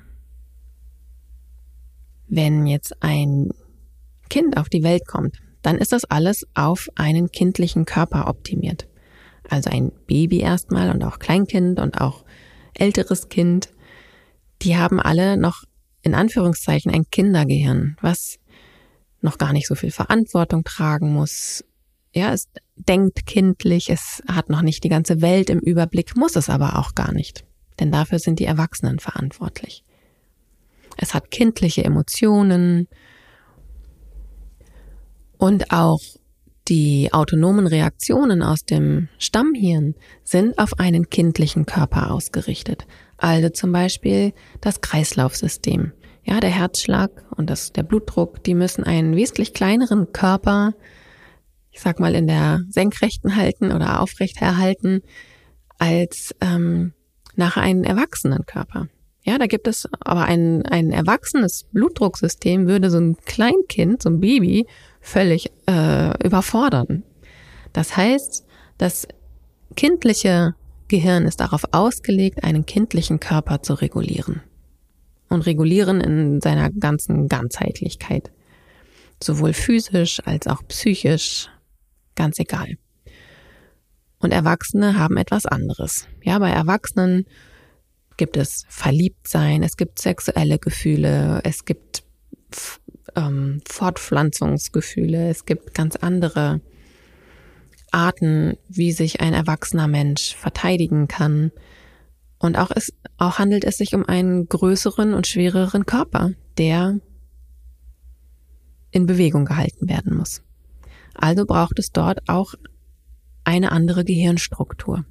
wenn 2.28 2.66
jetzt 2.68 3.02
ein 3.02 3.52
Kind 4.30 4.58
auf 4.58 4.70
die 4.70 4.84
Welt 4.84 5.08
kommt, 5.08 5.38
dann 5.62 5.78
ist 5.78 5.92
das 5.92 6.06
alles 6.06 6.48
auf 6.54 6.90
einen 6.96 7.32
kindlichen 7.32 7.86
Körper 7.86 8.28
optimiert. 8.28 8.88
Also 9.50 9.70
ein 9.70 9.92
Baby 10.08 10.40
erstmal 10.40 10.90
und 10.92 11.04
auch 11.04 11.20
Kleinkind 11.20 11.80
und 11.80 12.00
auch 12.00 12.24
älteres 12.74 13.30
Kind, 13.30 13.70
die 14.62 14.78
haben 14.78 15.00
alle 15.00 15.38
noch 15.38 15.64
in 16.02 16.16
Anführungszeichen 16.16 16.92
ein 16.92 17.10
Kindergehirn, 17.10 17.98
was 18.02 18.40
noch 19.22 19.38
gar 19.38 19.54
nicht 19.54 19.68
so 19.68 19.76
viel 19.76 19.92
Verantwortung 19.92 20.64
tragen 20.64 21.12
muss. 21.12 21.64
Ja, 22.14 22.34
es 22.34 22.48
denkt 22.76 23.26
kindlich, 23.26 23.90
es 23.90 24.24
hat 24.28 24.50
noch 24.50 24.62
nicht 24.62 24.84
die 24.84 24.90
ganze 24.90 25.22
Welt 25.22 25.50
im 25.50 25.60
Überblick, 25.60 26.16
muss 26.16 26.36
es 26.36 26.50
aber 26.50 26.80
auch 26.80 26.96
gar 26.96 27.12
nicht. 27.12 27.44
Denn 27.80 27.92
dafür 27.92 28.20
sind 28.20 28.40
die 28.40 28.46
Erwachsenen 28.46 29.00
verantwortlich. 29.00 29.84
Es 30.98 31.14
hat 31.14 31.32
kindliche 31.32 31.84
Emotionen 31.84 32.88
und 35.40 35.72
auch 35.72 36.02
die 36.68 37.12
autonomen 37.12 37.66
Reaktionen 37.66 38.44
aus 38.44 38.66
dem 38.66 39.08
Stammhirn 39.18 39.96
sind 40.24 40.60
auf 40.60 40.78
einen 40.78 41.10
kindlichen 41.10 41.66
Körper 41.66 42.12
ausgerichtet. 42.12 42.86
Also 43.18 43.50
zum 43.50 43.72
Beispiel 43.72 44.34
das 44.62 44.82
Kreislaufsystem. 44.82 45.94
Ja, 46.24 46.40
der 46.40 46.52
Herzschlag 46.52 47.10
und 47.36 47.50
das, 47.50 47.72
der 47.72 47.82
Blutdruck, 47.84 48.44
die 48.44 48.54
müssen 48.54 48.84
einen 48.84 49.16
wesentlich 49.16 49.54
kleineren 49.54 50.12
Körper, 50.12 50.74
ich 51.72 51.80
sag 51.80 52.00
mal, 52.00 52.14
in 52.14 52.28
der 52.28 52.62
Senkrechten 52.70 53.36
halten 53.36 53.72
oder 53.72 54.02
aufrecht 54.02 54.42
erhalten, 54.42 55.02
als 55.80 56.36
ähm, 56.42 56.94
nachher 57.36 57.64
einen 57.64 57.86
erwachsenen 57.86 58.46
Körper. 58.46 58.90
Ja, 59.24 59.38
da 59.38 59.48
gibt 59.48 59.68
es 59.68 59.88
aber 60.02 60.26
ein, 60.26 60.66
ein 60.66 60.92
erwachsenes 60.92 61.66
Blutdrucksystem 61.72 62.68
würde 62.68 62.90
so 62.90 63.00
ein 63.00 63.18
Kleinkind, 63.26 64.04
so 64.04 64.10
ein 64.10 64.20
Baby, 64.20 64.68
völlig 65.02 65.52
äh, 65.68 66.26
überfordern. 66.26 67.04
Das 67.74 67.96
heißt, 67.96 68.46
das 68.78 69.08
kindliche 69.76 70.56
Gehirn 70.88 71.26
ist 71.26 71.40
darauf 71.40 71.66
ausgelegt, 71.72 72.44
einen 72.44 72.66
kindlichen 72.66 73.20
Körper 73.20 73.62
zu 73.62 73.76
regulieren 73.76 74.42
und 75.30 75.42
regulieren 75.42 76.02
in 76.02 76.42
seiner 76.42 76.70
ganzen 76.72 77.28
Ganzheitlichkeit. 77.28 78.32
Sowohl 79.22 79.54
physisch 79.54 80.22
als 80.26 80.48
auch 80.48 80.64
psychisch, 80.68 81.50
ganz 82.16 82.40
egal. 82.40 82.78
Und 84.20 84.34
Erwachsene 84.34 84.98
haben 84.98 85.18
etwas 85.18 85.46
anderes. 85.46 86.08
Ja, 86.24 86.40
bei 86.40 86.50
Erwachsenen 86.50 87.26
gibt 88.18 88.36
es 88.36 88.66
Verliebtsein, 88.68 89.64
es 89.64 89.78
gibt 89.78 90.00
sexuelle 90.00 90.60
Gefühle, 90.60 91.42
es 91.44 91.64
gibt 91.64 92.04
ähm, 93.16 93.62
Fortpflanzungsgefühle, 93.68 95.30
es 95.30 95.46
gibt 95.46 95.74
ganz 95.74 95.96
andere 95.96 96.62
Arten, 97.92 98.58
wie 98.68 98.92
sich 98.92 99.22
ein 99.22 99.34
erwachsener 99.34 99.88
Mensch 99.88 100.36
verteidigen 100.36 101.08
kann. 101.08 101.52
Und 102.38 102.58
auch, 102.58 102.72
es, 102.74 102.94
auch 103.18 103.40
handelt 103.40 103.64
es 103.64 103.78
sich 103.78 103.96
um 103.96 104.06
einen 104.06 104.48
größeren 104.48 105.14
und 105.14 105.28
schwereren 105.28 105.86
Körper, 105.86 106.32
der 106.58 107.00
in 108.92 109.06
Bewegung 109.06 109.46
gehalten 109.46 109.90
werden 109.90 110.16
muss. 110.16 110.42
Also 111.14 111.46
braucht 111.46 111.80
es 111.80 111.92
dort 111.92 112.30
auch 112.30 112.54
eine 113.44 113.72
andere 113.72 114.06
Gehirnstruktur. 114.06 115.06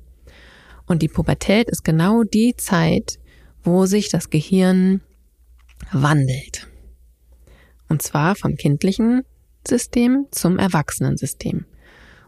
Und 0.86 1.02
die 1.02 1.08
Pubertät 1.08 1.68
ist 1.68 1.84
genau 1.84 2.22
die 2.22 2.54
Zeit, 2.56 3.18
wo 3.62 3.86
sich 3.86 4.08
das 4.08 4.30
Gehirn 4.30 5.02
wandelt. 5.92 6.68
Und 7.88 8.02
zwar 8.02 8.34
vom 8.34 8.56
kindlichen 8.56 9.22
System 9.66 10.26
zum 10.30 10.58
Erwachsenensystem. 10.58 11.64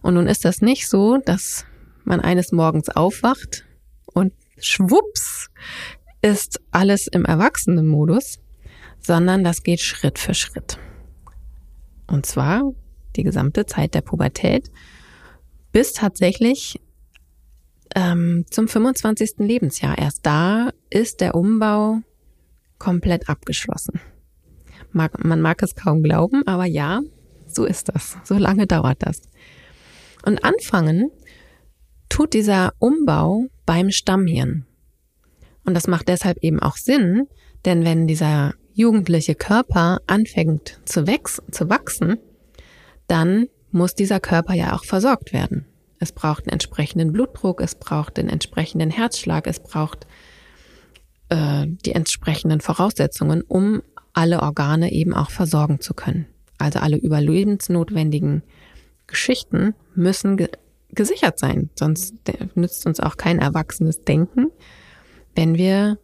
Und 0.03 0.15
nun 0.15 0.27
ist 0.27 0.45
das 0.45 0.61
nicht 0.61 0.89
so, 0.89 1.19
dass 1.19 1.67
man 2.05 2.21
eines 2.21 2.53
Morgens 2.53 2.89
aufwacht 2.89 3.65
und 4.07 4.33
schwupps 4.59 5.51
ist 6.23 6.61
alles 6.71 7.07
im 7.07 7.25
Erwachsenenmodus, 7.25 8.41
sondern 8.99 9.45
das 9.45 9.63
geht 9.63 9.81
Schritt 9.81 10.19
für 10.19 10.35
Schritt. 10.35 10.79
Und 12.07 12.27
zwar 12.27 12.73
die 13.17 13.23
gesamte 13.23 13.67
Zeit 13.67 13.95
der 13.95 14.03
Pubertät 14.03 14.71
bis 15.73 15.93
tatsächlich 15.93 16.81
ähm, 17.95 18.45
zum 18.51 18.69
25. 18.69 19.39
Lebensjahr. 19.39 19.97
Erst 19.99 20.27
da 20.27 20.71
ist 20.91 21.21
der 21.21 21.35
Umbau 21.35 22.01
komplett 22.79 23.29
abgeschlossen. 23.29 24.01
Mag, 24.93 25.25
man 25.25 25.41
mag 25.41 25.63
es 25.63 25.75
kaum 25.75 26.03
glauben, 26.03 26.47
aber 26.47 26.67
ja, 26.67 27.01
so 27.47 27.65
ist 27.65 27.89
das. 27.89 28.19
So 28.25 28.35
lange 28.35 28.67
dauert 28.67 28.99
das. 29.01 29.23
Und 30.25 30.45
anfangen 30.45 31.11
tut 32.09 32.35
dieser 32.35 32.73
Umbau 32.79 33.47
beim 33.67 33.91
Stammhirn. 33.91 34.67
Und 35.65 35.75
das 35.75 35.87
macht 35.87 36.09
deshalb 36.09 36.39
eben 36.43 36.61
auch 36.61 36.77
Sinn, 36.77 37.29
denn 37.65 37.85
wenn 37.85 38.07
dieser 38.07 38.55
jugendliche 38.73 39.35
Körper 39.35 40.01
anfängt 40.07 40.81
zu, 40.85 41.07
wachsen, 41.07 41.53
zu 41.53 41.69
wachsen, 41.69 42.19
dann 43.07 43.47
muss 43.71 43.95
dieser 43.95 44.21
Körper 44.21 44.55
ja 44.55 44.75
auch 44.75 44.85
versorgt 44.85 45.33
werden. 45.33 45.67
Es 45.99 46.13
braucht 46.13 46.45
einen 46.45 46.53
entsprechenden 46.53 47.13
Blutdruck, 47.13 47.61
es 47.61 47.75
braucht 47.75 48.17
den 48.17 48.29
entsprechenden 48.29 48.91
Herzschlag, 48.91 49.47
es 49.47 49.61
braucht 49.61 50.07
äh, 51.29 51.67
die 51.67 51.93
entsprechenden 51.93 52.61
Voraussetzungen, 52.61 53.43
um 53.43 53.83
alle 54.21 54.43
Organe 54.43 54.93
eben 54.93 55.15
auch 55.15 55.31
versorgen 55.31 55.81
zu 55.81 55.95
können. 55.95 56.27
Also 56.59 56.79
alle 56.79 56.99
überlebensnotwendigen 56.99 58.43
Geschichten 59.07 59.75
müssen 59.95 60.37
ge 60.37 60.49
gesichert 60.93 61.39
sein, 61.39 61.71
sonst 61.79 62.15
nützt 62.57 62.85
uns 62.85 62.99
auch 62.99 63.17
kein 63.17 63.39
erwachsenes 63.39 64.03
Denken, 64.03 64.49
wenn 65.37 65.55
wir 65.57 65.99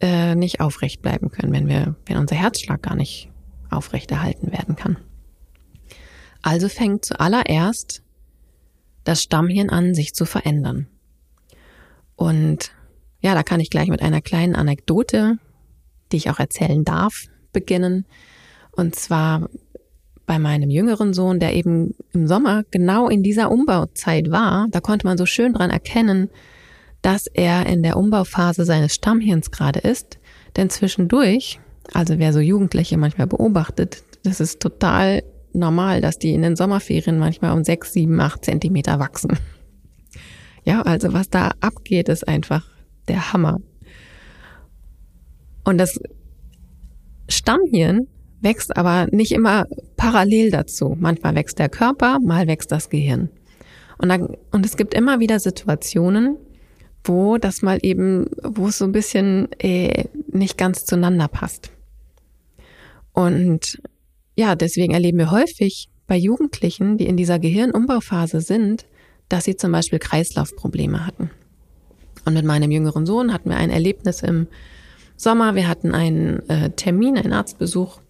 äh, 0.00 0.34
nicht 0.34 0.60
aufrecht 0.60 1.00
bleiben 1.00 1.30
können, 1.30 1.50
wenn 1.50 1.66
wir, 1.66 1.96
wenn 2.04 2.18
unser 2.18 2.36
Herzschlag 2.36 2.82
gar 2.82 2.94
nicht 2.94 3.30
aufrechterhalten 3.70 4.52
werden 4.52 4.76
kann. 4.76 4.98
Also 6.42 6.68
fängt 6.68 7.06
zuallererst 7.06 8.02
das 9.04 9.22
Stammhirn 9.22 9.70
an, 9.70 9.94
sich 9.94 10.12
zu 10.12 10.26
verändern. 10.26 10.88
Und 12.16 12.72
ja, 13.20 13.32
da 13.34 13.42
kann 13.42 13.60
ich 13.60 13.70
gleich 13.70 13.88
mit 13.88 14.02
einer 14.02 14.20
kleinen 14.20 14.54
Anekdote 14.54 15.38
die 16.12 16.16
ich 16.16 16.30
auch 16.30 16.38
erzählen 16.38 16.84
darf, 16.84 17.26
beginnen. 17.52 18.06
Und 18.72 18.94
zwar 18.94 19.48
bei 20.26 20.38
meinem 20.38 20.70
jüngeren 20.70 21.14
Sohn, 21.14 21.40
der 21.40 21.54
eben 21.54 21.94
im 22.12 22.28
Sommer 22.28 22.64
genau 22.70 23.08
in 23.08 23.22
dieser 23.22 23.50
Umbauzeit 23.50 24.30
war. 24.30 24.68
Da 24.70 24.80
konnte 24.80 25.06
man 25.06 25.18
so 25.18 25.26
schön 25.26 25.54
dran 25.54 25.70
erkennen, 25.70 26.28
dass 27.02 27.26
er 27.26 27.66
in 27.66 27.82
der 27.82 27.96
Umbauphase 27.96 28.64
seines 28.64 28.94
Stammhirns 28.94 29.50
gerade 29.50 29.80
ist. 29.80 30.18
Denn 30.56 30.68
zwischendurch, 30.68 31.60
also 31.92 32.18
wer 32.18 32.32
so 32.32 32.40
Jugendliche 32.40 32.98
manchmal 32.98 33.26
beobachtet, 33.26 34.02
das 34.22 34.40
ist 34.40 34.60
total 34.60 35.22
normal, 35.52 36.00
dass 36.00 36.18
die 36.18 36.34
in 36.34 36.42
den 36.42 36.56
Sommerferien 36.56 37.18
manchmal 37.18 37.56
um 37.56 37.64
sechs, 37.64 37.92
sieben, 37.92 38.20
acht 38.20 38.44
Zentimeter 38.44 38.98
wachsen. 38.98 39.38
Ja, 40.64 40.82
also 40.82 41.14
was 41.14 41.30
da 41.30 41.52
abgeht, 41.60 42.10
ist 42.10 42.28
einfach 42.28 42.66
der 43.08 43.32
Hammer. 43.32 43.60
Und 45.64 45.78
das 45.78 45.98
Stammhirn 47.28 48.08
wächst 48.40 48.76
aber 48.76 49.06
nicht 49.10 49.32
immer 49.32 49.66
parallel 49.96 50.50
dazu. 50.50 50.96
Manchmal 50.98 51.34
wächst 51.34 51.58
der 51.58 51.68
Körper, 51.68 52.18
mal 52.20 52.46
wächst 52.46 52.72
das 52.72 52.88
Gehirn. 52.88 53.30
Und, 53.98 54.10
dann, 54.10 54.36
und 54.52 54.64
es 54.64 54.76
gibt 54.76 54.94
immer 54.94 55.20
wieder 55.20 55.40
Situationen, 55.40 56.36
wo 57.04 57.38
das 57.38 57.62
mal 57.62 57.78
eben, 57.82 58.26
wo 58.42 58.68
es 58.68 58.78
so 58.78 58.84
ein 58.84 58.92
bisschen 58.92 59.50
äh, 59.58 60.04
nicht 60.30 60.56
ganz 60.56 60.84
zueinander 60.84 61.28
passt. 61.28 61.70
Und 63.12 63.80
ja, 64.36 64.54
deswegen 64.54 64.94
erleben 64.94 65.18
wir 65.18 65.30
häufig 65.30 65.88
bei 66.06 66.16
Jugendlichen, 66.16 66.96
die 66.96 67.06
in 67.06 67.16
dieser 67.16 67.38
Gehirnumbauphase 67.38 68.40
sind, 68.40 68.86
dass 69.28 69.44
sie 69.44 69.56
zum 69.56 69.72
Beispiel 69.72 69.98
Kreislaufprobleme 69.98 71.04
hatten. 71.04 71.30
Und 72.24 72.34
mit 72.34 72.44
meinem 72.44 72.70
jüngeren 72.70 73.06
Sohn 73.06 73.32
hatten 73.32 73.50
wir 73.50 73.56
ein 73.56 73.70
Erlebnis 73.70 74.22
im 74.22 74.46
Sommer. 75.18 75.56
Wir 75.56 75.68
hatten 75.68 75.94
einen 75.94 76.48
äh, 76.48 76.70
Termin, 76.70 77.18
einen 77.18 77.32
Arztbesuch 77.32 78.00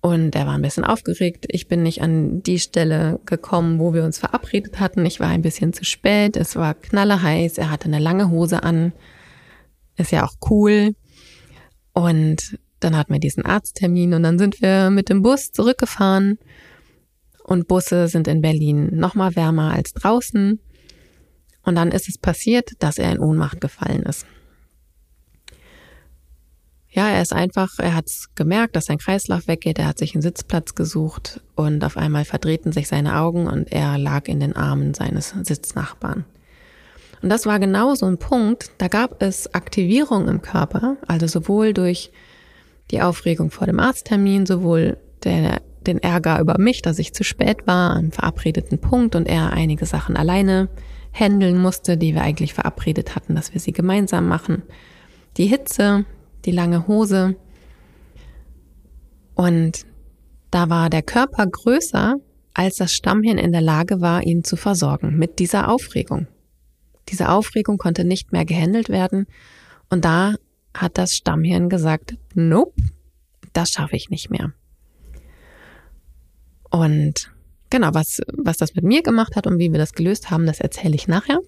und 0.00 0.34
er 0.34 0.46
war 0.46 0.54
ein 0.54 0.62
bisschen 0.62 0.84
aufgeregt. 0.84 1.46
Ich 1.48 1.68
bin 1.68 1.82
nicht 1.82 2.02
an 2.02 2.42
die 2.42 2.58
Stelle 2.58 3.20
gekommen, 3.24 3.78
wo 3.78 3.94
wir 3.94 4.02
uns 4.04 4.18
verabredet 4.18 4.80
hatten. 4.80 5.06
Ich 5.06 5.20
war 5.20 5.28
ein 5.28 5.42
bisschen 5.42 5.72
zu 5.72 5.84
spät. 5.84 6.36
Es 6.36 6.56
war 6.56 6.74
knallerheiß. 6.74 7.58
Er 7.58 7.70
hatte 7.70 7.84
eine 7.84 8.00
lange 8.00 8.30
Hose 8.30 8.62
an. 8.64 8.92
Ist 9.96 10.10
ja 10.10 10.26
auch 10.26 10.34
cool. 10.50 10.94
Und 11.92 12.58
dann 12.80 12.96
hatten 12.96 13.12
wir 13.12 13.20
diesen 13.20 13.44
Arzttermin 13.44 14.14
und 14.14 14.22
dann 14.22 14.38
sind 14.38 14.60
wir 14.60 14.90
mit 14.90 15.08
dem 15.08 15.22
Bus 15.22 15.52
zurückgefahren. 15.52 16.38
Und 17.44 17.68
Busse 17.68 18.08
sind 18.08 18.26
in 18.26 18.40
Berlin 18.40 18.88
noch 18.96 19.14
mal 19.14 19.36
wärmer 19.36 19.72
als 19.72 19.92
draußen. 19.92 20.58
Und 21.62 21.74
dann 21.74 21.92
ist 21.92 22.08
es 22.08 22.18
passiert, 22.18 22.70
dass 22.78 22.98
er 22.98 23.12
in 23.12 23.20
Ohnmacht 23.20 23.60
gefallen 23.60 24.02
ist. 24.02 24.26
Ja, 26.92 27.08
er 27.08 27.22
ist 27.22 27.32
einfach, 27.32 27.78
er 27.78 27.94
hat 27.94 28.10
gemerkt, 28.34 28.74
dass 28.74 28.86
sein 28.86 28.98
Kreislauf 28.98 29.46
weggeht, 29.46 29.78
er 29.78 29.86
hat 29.86 29.98
sich 29.98 30.14
einen 30.14 30.22
Sitzplatz 30.22 30.74
gesucht 30.74 31.40
und 31.54 31.84
auf 31.84 31.96
einmal 31.96 32.24
verdrehten 32.24 32.72
sich 32.72 32.88
seine 32.88 33.16
Augen 33.16 33.46
und 33.46 33.70
er 33.70 33.96
lag 33.96 34.26
in 34.26 34.40
den 34.40 34.56
Armen 34.56 34.92
seines 34.92 35.34
Sitznachbarn. 35.42 36.24
Und 37.22 37.28
das 37.28 37.46
war 37.46 37.60
genau 37.60 37.94
so 37.94 38.06
ein 38.06 38.18
Punkt, 38.18 38.72
da 38.78 38.88
gab 38.88 39.22
es 39.22 39.54
Aktivierung 39.54 40.26
im 40.26 40.42
Körper, 40.42 40.96
also 41.06 41.28
sowohl 41.28 41.74
durch 41.74 42.10
die 42.90 43.02
Aufregung 43.02 43.52
vor 43.52 43.68
dem 43.68 43.78
Arzttermin, 43.78 44.46
sowohl 44.46 44.96
der, 45.22 45.60
den 45.86 45.98
Ärger 45.98 46.40
über 46.40 46.58
mich, 46.58 46.82
dass 46.82 46.98
ich 46.98 47.14
zu 47.14 47.22
spät 47.22 47.68
war 47.68 47.94
am 47.94 48.10
verabredeten 48.10 48.80
Punkt 48.80 49.14
und 49.14 49.28
er 49.28 49.52
einige 49.52 49.86
Sachen 49.86 50.16
alleine 50.16 50.68
handeln 51.12 51.58
musste, 51.58 51.96
die 51.96 52.14
wir 52.14 52.22
eigentlich 52.22 52.54
verabredet 52.54 53.14
hatten, 53.14 53.36
dass 53.36 53.52
wir 53.52 53.60
sie 53.60 53.72
gemeinsam 53.72 54.26
machen. 54.26 54.62
Die 55.36 55.46
Hitze, 55.46 56.04
die 56.44 56.50
lange 56.50 56.86
Hose. 56.86 57.36
Und 59.34 59.86
da 60.50 60.68
war 60.68 60.90
der 60.90 61.02
Körper 61.02 61.46
größer, 61.46 62.16
als 62.54 62.76
das 62.76 62.92
Stammhirn 62.92 63.38
in 63.38 63.52
der 63.52 63.60
Lage 63.60 64.00
war, 64.00 64.22
ihn 64.24 64.44
zu 64.44 64.56
versorgen 64.56 65.16
mit 65.16 65.38
dieser 65.38 65.68
Aufregung. 65.68 66.26
Diese 67.08 67.28
Aufregung 67.28 67.78
konnte 67.78 68.04
nicht 68.04 68.32
mehr 68.32 68.44
gehandelt 68.44 68.88
werden. 68.88 69.26
Und 69.88 70.04
da 70.04 70.34
hat 70.74 70.98
das 70.98 71.14
Stammhirn 71.14 71.68
gesagt, 71.68 72.16
nope, 72.34 72.80
das 73.52 73.70
schaffe 73.70 73.96
ich 73.96 74.10
nicht 74.10 74.30
mehr. 74.30 74.52
Und 76.70 77.32
genau, 77.68 77.90
was, 77.92 78.20
was 78.32 78.58
das 78.58 78.74
mit 78.74 78.84
mir 78.84 79.02
gemacht 79.02 79.34
hat 79.36 79.46
und 79.46 79.58
wie 79.58 79.72
wir 79.72 79.78
das 79.78 79.92
gelöst 79.92 80.30
haben, 80.30 80.46
das 80.46 80.60
erzähle 80.60 80.94
ich 80.94 81.08
nachher. 81.08 81.40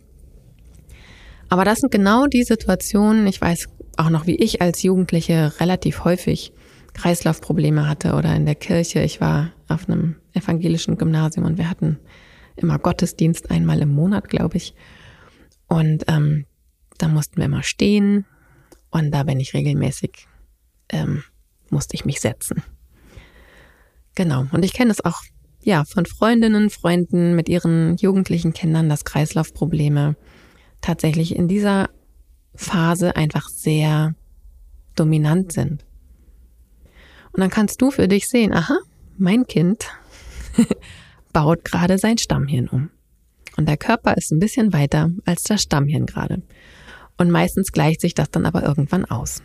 Aber 1.52 1.66
das 1.66 1.80
sind 1.80 1.92
genau 1.92 2.24
die 2.28 2.44
Situationen, 2.44 3.26
ich 3.26 3.38
weiß 3.38 3.68
auch 3.98 4.08
noch, 4.08 4.26
wie 4.26 4.36
ich 4.36 4.62
als 4.62 4.82
Jugendliche 4.82 5.52
relativ 5.60 6.02
häufig 6.02 6.54
Kreislaufprobleme 6.94 7.86
hatte 7.86 8.14
oder 8.14 8.34
in 8.34 8.46
der 8.46 8.54
Kirche. 8.54 9.02
Ich 9.02 9.20
war 9.20 9.52
auf 9.68 9.86
einem 9.86 10.16
evangelischen 10.32 10.96
Gymnasium 10.96 11.44
und 11.44 11.58
wir 11.58 11.68
hatten 11.68 11.98
immer 12.56 12.78
Gottesdienst 12.78 13.50
einmal 13.50 13.82
im 13.82 13.90
Monat, 13.90 14.30
glaube 14.30 14.56
ich. 14.56 14.74
Und 15.68 16.04
ähm, 16.08 16.46
da 16.96 17.08
mussten 17.08 17.36
wir 17.36 17.44
immer 17.44 17.64
stehen 17.64 18.24
und 18.90 19.10
da 19.10 19.22
bin 19.24 19.38
ich 19.38 19.52
regelmäßig, 19.52 20.26
ähm, 20.88 21.22
musste 21.68 21.96
ich 21.96 22.06
mich 22.06 22.22
setzen. 22.22 22.62
Genau. 24.14 24.46
Und 24.52 24.64
ich 24.64 24.72
kenne 24.72 24.90
es 24.90 25.04
auch, 25.04 25.20
ja, 25.62 25.84
von 25.84 26.06
Freundinnen, 26.06 26.70
Freunden 26.70 27.36
mit 27.36 27.50
ihren 27.50 27.98
jugendlichen 27.98 28.54
Kindern, 28.54 28.88
dass 28.88 29.04
Kreislaufprobleme 29.04 30.16
tatsächlich 30.82 31.34
in 31.34 31.48
dieser 31.48 31.88
Phase 32.54 33.16
einfach 33.16 33.48
sehr 33.48 34.14
dominant 34.94 35.52
sind. 35.52 35.84
Und 37.32 37.40
dann 37.40 37.50
kannst 37.50 37.80
du 37.80 37.90
für 37.90 38.08
dich 38.08 38.28
sehen, 38.28 38.52
aha, 38.52 38.78
mein 39.16 39.46
Kind 39.46 39.86
baut 41.32 41.64
gerade 41.64 41.96
sein 41.96 42.18
Stammhirn 42.18 42.68
um. 42.68 42.90
Und 43.56 43.68
der 43.68 43.78
Körper 43.78 44.16
ist 44.16 44.32
ein 44.32 44.38
bisschen 44.38 44.72
weiter 44.72 45.10
als 45.24 45.44
das 45.44 45.62
Stammhirn 45.62 46.06
gerade. 46.06 46.42
Und 47.16 47.30
meistens 47.30 47.72
gleicht 47.72 48.00
sich 48.00 48.14
das 48.14 48.30
dann 48.30 48.46
aber 48.46 48.62
irgendwann 48.62 49.04
aus. 49.04 49.42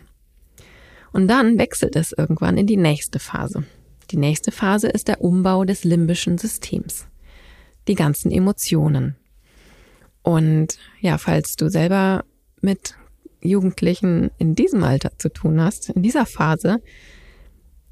Und 1.12 1.28
dann 1.28 1.58
wechselt 1.58 1.96
es 1.96 2.12
irgendwann 2.12 2.58
in 2.58 2.66
die 2.66 2.76
nächste 2.76 3.18
Phase. 3.18 3.64
Die 4.10 4.16
nächste 4.16 4.52
Phase 4.52 4.88
ist 4.88 5.08
der 5.08 5.20
Umbau 5.20 5.64
des 5.64 5.84
limbischen 5.84 6.38
Systems. 6.38 7.06
Die 7.86 7.94
ganzen 7.94 8.30
Emotionen. 8.30 9.16
Und 10.28 10.76
ja, 11.00 11.16
falls 11.16 11.56
du 11.56 11.70
selber 11.70 12.22
mit 12.60 12.96
Jugendlichen 13.40 14.30
in 14.36 14.54
diesem 14.54 14.84
Alter 14.84 15.12
zu 15.16 15.30
tun 15.30 15.58
hast, 15.58 15.88
in 15.88 16.02
dieser 16.02 16.26
Phase, 16.26 16.82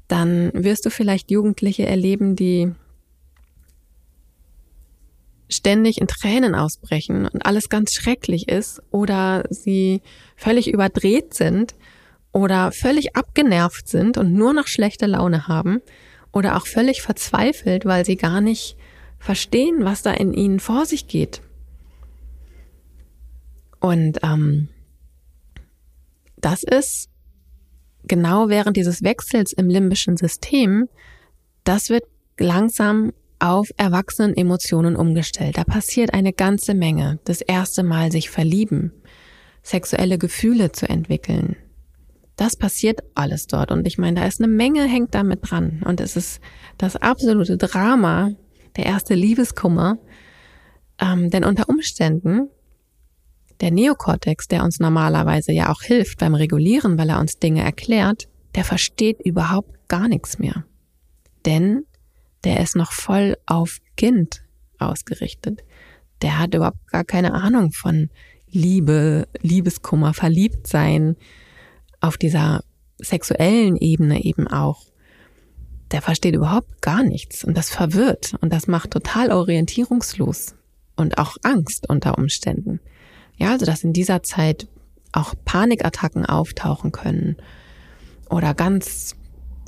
dann 0.07 0.51
wirst 0.53 0.85
du 0.85 0.91
vielleicht 0.91 1.31
Jugendliche 1.31 1.87
erleben, 1.87 2.35
die 2.35 2.71
ständig 5.49 5.99
in 5.99 6.05
Tränen 6.05 6.53
ausbrechen 6.53 7.25
und 7.25 7.43
alles 7.43 7.69
ganz 7.69 7.93
schrecklich 7.93 8.47
ist 8.47 8.83
oder 8.91 9.43
sie 9.49 10.03
völlig 10.35 10.71
überdreht 10.71 11.33
sind 11.33 11.73
oder 12.33 12.71
völlig 12.71 13.15
abgenervt 13.15 13.87
sind 13.87 14.15
und 14.19 14.31
nur 14.31 14.53
noch 14.53 14.67
schlechte 14.67 15.07
Laune 15.07 15.47
haben 15.47 15.81
oder 16.31 16.55
auch 16.55 16.67
völlig 16.67 17.01
verzweifelt, 17.01 17.85
weil 17.85 18.05
sie 18.05 18.15
gar 18.15 18.41
nicht 18.41 18.77
verstehen, 19.17 19.85
was 19.85 20.03
da 20.03 20.11
in 20.11 20.33
ihnen 20.33 20.59
vor 20.59 20.85
sich 20.85 21.07
geht. 21.07 21.41
Und 23.87 24.19
ähm, 24.21 24.67
das 26.35 26.63
ist 26.63 27.07
genau 28.03 28.49
während 28.49 28.75
dieses 28.75 29.01
Wechsels 29.01 29.53
im 29.53 29.69
limbischen 29.69 30.17
System, 30.17 30.89
das 31.63 31.89
wird 31.89 32.03
langsam 32.37 33.13
auf 33.39 33.69
erwachsenen 33.77 34.35
Emotionen 34.35 34.97
umgestellt. 34.97 35.57
Da 35.57 35.63
passiert 35.63 36.13
eine 36.13 36.33
ganze 36.33 36.73
Menge. 36.73 37.19
Das 37.23 37.39
erste 37.39 37.83
Mal 37.83 38.11
sich 38.11 38.29
verlieben, 38.29 38.91
sexuelle 39.63 40.17
Gefühle 40.17 40.73
zu 40.73 40.89
entwickeln. 40.89 41.55
Das 42.35 42.57
passiert 42.57 42.99
alles 43.15 43.47
dort. 43.47 43.71
Und 43.71 43.87
ich 43.87 43.97
meine, 43.97 44.19
da 44.19 44.27
ist 44.27 44.41
eine 44.41 44.51
Menge 44.51 44.83
hängt 44.83 45.15
damit 45.15 45.49
dran. 45.49 45.81
Und 45.85 46.01
es 46.01 46.17
ist 46.17 46.41
das 46.77 46.97
absolute 46.97 47.55
Drama, 47.55 48.31
der 48.75 48.85
erste 48.85 49.13
Liebeskummer. 49.13 49.97
Ähm, 50.99 51.29
denn 51.29 51.45
unter 51.45 51.69
Umständen 51.69 52.49
der 53.61 53.71
Neokortex, 53.71 54.47
der 54.47 54.63
uns 54.63 54.79
normalerweise 54.79 55.51
ja 55.51 55.69
auch 55.69 55.81
hilft 55.81 56.19
beim 56.19 56.35
Regulieren, 56.35 56.97
weil 56.97 57.09
er 57.09 57.19
uns 57.19 57.39
Dinge 57.39 57.61
erklärt, 57.63 58.27
der 58.55 58.63
versteht 58.63 59.21
überhaupt 59.21 59.87
gar 59.87 60.07
nichts 60.07 60.39
mehr. 60.39 60.65
Denn 61.45 61.85
der 62.43 62.61
ist 62.61 62.75
noch 62.75 62.91
voll 62.91 63.37
auf 63.45 63.79
Kind 63.95 64.43
ausgerichtet. 64.77 65.63
Der 66.21 66.39
hat 66.39 66.53
überhaupt 66.53 66.87
gar 66.87 67.03
keine 67.03 67.33
Ahnung 67.33 67.71
von 67.71 68.09
Liebe, 68.49 69.27
Liebeskummer, 69.41 70.13
Verliebtsein 70.13 71.15
auf 71.99 72.17
dieser 72.17 72.63
sexuellen 72.97 73.75
Ebene 73.75 74.23
eben 74.23 74.47
auch. 74.47 74.85
Der 75.91 76.01
versteht 76.01 76.35
überhaupt 76.35 76.81
gar 76.81 77.03
nichts 77.03 77.43
und 77.43 77.55
das 77.55 77.69
verwirrt 77.69 78.35
und 78.41 78.51
das 78.51 78.67
macht 78.67 78.91
total 78.91 79.31
orientierungslos 79.31 80.55
und 80.95 81.17
auch 81.17 81.37
Angst 81.43 81.89
unter 81.89 82.17
Umständen. 82.17 82.79
Ja, 83.37 83.51
also 83.51 83.65
dass 83.65 83.83
in 83.83 83.93
dieser 83.93 84.23
Zeit 84.23 84.67
auch 85.11 85.33
Panikattacken 85.45 86.25
auftauchen 86.25 86.91
können 86.91 87.37
oder 88.29 88.53
ganz 88.53 89.15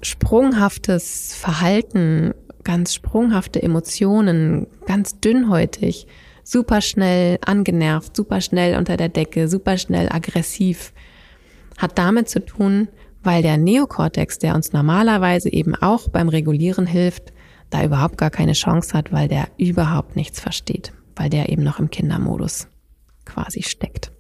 sprunghaftes 0.02 1.34
Verhalten, 1.36 2.34
ganz 2.64 2.94
sprunghafte 2.94 3.62
Emotionen, 3.62 4.68
ganz 4.86 5.20
dünnhäutig, 5.20 6.08
super 6.44 6.82
schnell 6.82 7.38
angenervt, 7.46 8.16
super 8.16 8.42
schnell 8.42 8.78
unter 8.78 8.98
der 8.98 9.10
Decke, 9.10 9.48
super 9.48 9.78
schnell 9.78 10.10
aggressiv, 10.10 10.94
hat 11.78 11.98
damit 11.98 12.30
zu 12.30 12.44
tun, 12.44 12.88
weil 13.24 13.42
der 13.42 13.58
Neokortex, 13.58 14.40
der 14.40 14.56
uns 14.56 14.74
normalerweise 14.74 15.52
eben 15.52 15.76
auch 15.76 16.10
beim 16.10 16.30
Regulieren 16.30 16.88
hilft, 16.88 17.34
da 17.70 17.84
überhaupt 17.84 18.18
gar 18.18 18.32
keine 18.32 18.54
Chance 18.54 18.94
hat, 18.94 19.12
weil 19.12 19.28
der 19.28 19.48
überhaupt 19.58 20.16
nichts 20.16 20.40
versteht, 20.40 20.92
weil 21.16 21.30
der 21.30 21.50
eben 21.50 21.64
noch 21.64 21.80
im 21.80 21.90
Kindermodus 21.90 22.68
quasi 23.30 23.64
steckt. 23.64 24.12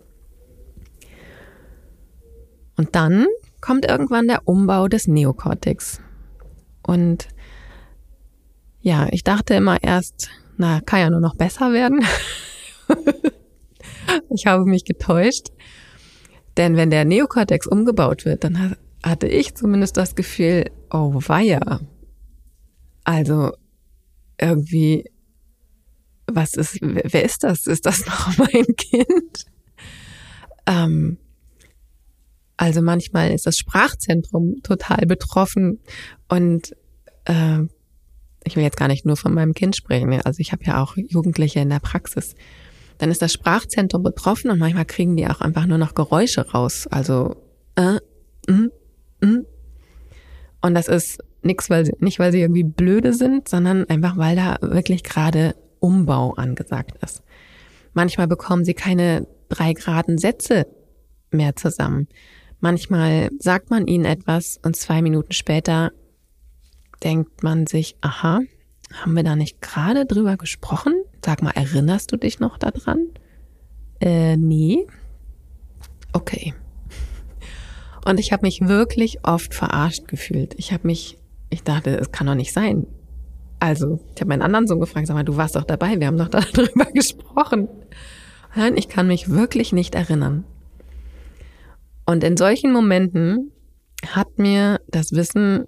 Und 2.77 2.95
dann 2.95 3.25
kommt 3.59 3.85
irgendwann 3.85 4.27
der 4.27 4.47
Umbau 4.47 4.87
des 4.87 5.07
Neokortex. 5.07 5.99
Und 6.81 7.27
ja, 8.81 9.07
ich 9.11 9.23
dachte 9.23 9.53
immer 9.55 9.83
erst, 9.83 10.29
na, 10.57 10.79
kann 10.81 10.99
ja 10.99 11.09
nur 11.09 11.19
noch 11.19 11.35
besser 11.35 11.73
werden. 11.73 12.05
ich 14.29 14.45
habe 14.45 14.63
mich 14.65 14.85
getäuscht. 14.85 15.47
Denn 16.57 16.75
wenn 16.75 16.89
der 16.89 17.05
Neokortex 17.05 17.67
umgebaut 17.67 18.25
wird, 18.25 18.43
dann 18.43 18.75
hatte 19.03 19.27
ich 19.27 19.55
zumindest 19.55 19.97
das 19.97 20.15
Gefühl, 20.15 20.71
oh 20.91 21.13
weia. 21.27 21.79
Also 23.03 23.51
irgendwie, 24.39 25.09
was 26.35 26.53
ist, 26.53 26.79
wer 26.81 27.23
ist 27.23 27.43
das? 27.43 27.67
Ist 27.67 27.85
das 27.85 28.05
noch 28.05 28.37
mein 28.37 28.65
Kind? 28.75 29.45
Ähm, 30.65 31.17
also 32.57 32.81
manchmal 32.81 33.31
ist 33.31 33.45
das 33.45 33.57
Sprachzentrum 33.57 34.61
total 34.63 35.05
betroffen 35.05 35.79
und 36.27 36.75
äh, 37.25 37.59
ich 38.43 38.55
will 38.55 38.63
jetzt 38.63 38.77
gar 38.77 38.87
nicht 38.87 39.05
nur 39.05 39.15
von 39.15 39.33
meinem 39.33 39.53
Kind 39.53 39.75
sprechen, 39.75 40.11
also 40.23 40.39
ich 40.39 40.51
habe 40.51 40.63
ja 40.65 40.81
auch 40.81 40.97
Jugendliche 40.97 41.59
in 41.59 41.69
der 41.69 41.79
Praxis. 41.79 42.35
Dann 42.97 43.11
ist 43.11 43.21
das 43.21 43.31
Sprachzentrum 43.31 44.03
betroffen 44.03 44.51
und 44.51 44.59
manchmal 44.59 44.85
kriegen 44.85 45.15
die 45.15 45.27
auch 45.27 45.39
einfach 45.39 45.65
nur 45.65 45.77
noch 45.77 45.95
Geräusche 45.95 46.49
raus. 46.49 46.85
Also 46.87 47.37
äh, 47.75 47.99
mm, 48.51 48.71
mm. 49.21 49.45
und 50.61 50.73
das 50.73 50.89
ist 50.89 51.23
nichts, 51.41 51.69
weil 51.69 51.85
sie, 51.85 51.93
nicht 51.99 52.19
weil 52.19 52.33
sie 52.33 52.41
irgendwie 52.41 52.65
blöde 52.65 53.13
sind, 53.13 53.47
sondern 53.47 53.85
einfach 53.85 54.17
weil 54.17 54.35
da 54.35 54.57
wirklich 54.61 55.03
gerade 55.03 55.55
Umbau 55.79 56.33
angesagt 56.33 57.01
ist. 57.03 57.23
Manchmal 57.93 58.27
bekommen 58.27 58.65
sie 58.65 58.73
keine 58.73 59.27
drei 59.49 59.73
geraden 59.73 60.17
Sätze 60.17 60.67
mehr 61.31 61.55
zusammen. 61.55 62.07
Manchmal 62.59 63.29
sagt 63.39 63.69
man 63.69 63.87
ihnen 63.87 64.05
etwas 64.05 64.59
und 64.63 64.75
zwei 64.75 65.01
Minuten 65.01 65.31
später 65.31 65.91
denkt 67.03 67.43
man 67.43 67.67
sich, 67.67 67.95
aha, 68.01 68.41
haben 68.93 69.15
wir 69.15 69.23
da 69.23 69.35
nicht 69.35 69.61
gerade 69.61 70.05
drüber 70.05 70.37
gesprochen? 70.37 70.93
Sag 71.23 71.41
mal, 71.41 71.51
erinnerst 71.51 72.11
du 72.11 72.17
dich 72.17 72.39
noch 72.39 72.57
daran? 72.57 73.07
Äh, 74.01 74.37
nee. 74.37 74.87
Okay. 76.11 76.53
Und 78.05 78.19
ich 78.19 78.31
habe 78.31 78.45
mich 78.45 78.61
wirklich 78.61 79.25
oft 79.25 79.53
verarscht 79.53 80.07
gefühlt. 80.07 80.55
Ich 80.57 80.71
habe 80.73 80.87
mich, 80.87 81.17
ich 81.49 81.63
dachte, 81.63 81.95
es 81.97 82.11
kann 82.11 82.27
doch 82.27 82.35
nicht 82.35 82.53
sein. 82.53 82.87
Also, 83.59 83.99
ich 84.15 84.21
habe 84.21 84.29
meinen 84.29 84.41
anderen 84.41 84.67
Sohn 84.67 84.79
gefragt, 84.79 85.07
sag 85.07 85.15
mal, 85.15 85.23
du 85.23 85.35
warst 85.35 85.55
doch 85.55 85.65
dabei, 85.65 85.99
wir 85.99 86.07
haben 86.07 86.17
doch 86.17 86.29
darüber 86.29 86.85
gesprochen. 86.93 87.67
Nein, 88.55 88.77
ich 88.77 88.87
kann 88.87 89.07
mich 89.07 89.29
wirklich 89.29 89.73
nicht 89.73 89.95
erinnern. 89.95 90.45
Und 92.05 92.23
in 92.23 92.37
solchen 92.37 92.71
Momenten 92.71 93.51
hat 94.07 94.39
mir 94.39 94.79
das 94.87 95.11
Wissen 95.11 95.65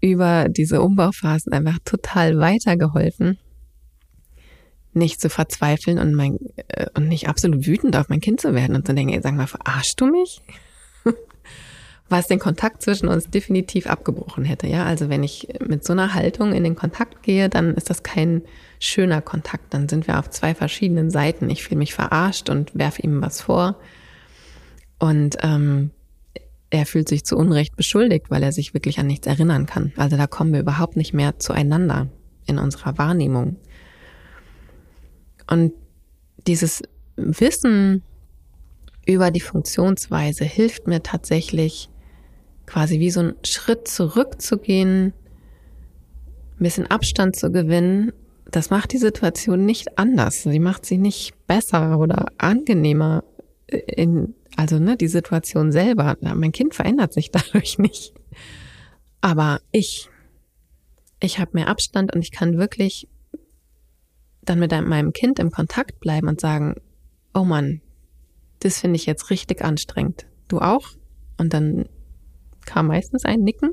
über 0.00 0.46
diese 0.48 0.80
Umbauphasen 0.80 1.52
einfach 1.52 1.78
total 1.84 2.38
weitergeholfen, 2.38 3.38
nicht 4.92 5.20
zu 5.20 5.28
verzweifeln 5.28 5.98
und 5.98 6.14
mein 6.14 6.38
äh, 6.68 6.86
und 6.94 7.08
nicht 7.08 7.28
absolut 7.28 7.66
wütend 7.66 7.96
auf 7.96 8.08
mein 8.08 8.20
Kind 8.20 8.40
zu 8.40 8.54
werden 8.54 8.74
und 8.74 8.86
zu 8.86 8.94
denken, 8.94 9.12
ey, 9.12 9.20
sag 9.22 9.34
mal, 9.34 9.46
verarschst 9.46 10.00
du 10.00 10.06
mich? 10.06 10.40
Was 12.10 12.26
den 12.26 12.40
Kontakt 12.40 12.82
zwischen 12.82 13.08
uns 13.08 13.30
definitiv 13.30 13.86
abgebrochen 13.86 14.44
hätte, 14.44 14.66
ja. 14.66 14.84
Also 14.84 15.08
wenn 15.08 15.22
ich 15.22 15.48
mit 15.66 15.84
so 15.84 15.92
einer 15.92 16.12
Haltung 16.12 16.52
in 16.52 16.64
den 16.64 16.74
Kontakt 16.74 17.22
gehe, 17.22 17.48
dann 17.48 17.74
ist 17.74 17.88
das 17.88 18.02
kein 18.02 18.42
schöner 18.80 19.22
Kontakt. 19.22 19.72
Dann 19.72 19.88
sind 19.88 20.06
wir 20.06 20.18
auf 20.18 20.28
zwei 20.28 20.54
verschiedenen 20.54 21.10
Seiten. 21.10 21.48
Ich 21.48 21.62
fühle 21.62 21.78
mich 21.78 21.94
verarscht 21.94 22.50
und 22.50 22.76
werfe 22.76 23.02
ihm 23.02 23.22
was 23.22 23.40
vor 23.40 23.76
und 25.00 25.38
ähm, 25.42 25.90
er 26.70 26.86
fühlt 26.86 27.08
sich 27.08 27.24
zu 27.24 27.36
Unrecht 27.36 27.74
beschuldigt, 27.74 28.30
weil 28.30 28.44
er 28.44 28.52
sich 28.52 28.74
wirklich 28.74 29.00
an 29.00 29.08
nichts 29.08 29.26
erinnern 29.26 29.66
kann. 29.66 29.92
Also 29.96 30.16
da 30.16 30.28
kommen 30.28 30.52
wir 30.52 30.60
überhaupt 30.60 30.96
nicht 30.96 31.12
mehr 31.12 31.38
zueinander 31.38 32.08
in 32.46 32.58
unserer 32.58 32.96
Wahrnehmung. 32.96 33.56
Und 35.48 35.72
dieses 36.46 36.82
Wissen 37.16 38.02
über 39.04 39.32
die 39.32 39.40
Funktionsweise 39.40 40.44
hilft 40.44 40.86
mir 40.86 41.02
tatsächlich 41.02 41.88
quasi 42.70 43.00
wie 43.00 43.10
so 43.10 43.20
einen 43.20 43.34
Schritt 43.44 43.88
zurückzugehen, 43.88 45.06
ein 45.06 46.62
bisschen 46.62 46.86
Abstand 46.86 47.34
zu 47.34 47.50
gewinnen. 47.50 48.12
Das 48.50 48.70
macht 48.70 48.92
die 48.92 48.98
Situation 48.98 49.64
nicht 49.64 49.98
anders. 49.98 50.44
Sie 50.44 50.58
macht 50.60 50.86
sie 50.86 50.98
nicht 50.98 51.34
besser 51.46 51.98
oder 51.98 52.26
angenehmer 52.38 53.24
in 53.66 54.34
also 54.56 54.78
ne, 54.78 54.96
die 54.96 55.08
Situation 55.08 55.72
selber, 55.72 56.16
mein 56.20 56.52
Kind 56.52 56.74
verändert 56.74 57.12
sich 57.12 57.30
dadurch 57.32 57.78
nicht. 57.78 58.12
Aber 59.20 59.60
ich, 59.72 60.08
ich 61.20 61.38
habe 61.38 61.52
mehr 61.54 61.68
Abstand 61.68 62.14
und 62.14 62.22
ich 62.22 62.32
kann 62.32 62.58
wirklich 62.58 63.08
dann 64.42 64.58
mit 64.58 64.72
meinem 64.72 65.12
Kind 65.12 65.38
im 65.38 65.50
Kontakt 65.50 66.00
bleiben 66.00 66.28
und 66.28 66.40
sagen, 66.40 66.74
oh 67.34 67.44
Mann, 67.44 67.80
das 68.60 68.80
finde 68.80 68.96
ich 68.96 69.06
jetzt 69.06 69.30
richtig 69.30 69.62
anstrengend. 69.62 70.26
Du 70.48 70.58
auch? 70.58 70.88
Und 71.36 71.54
dann 71.54 71.88
kam 72.70 72.86
meistens 72.86 73.24
ein 73.24 73.40
Nicken. 73.40 73.72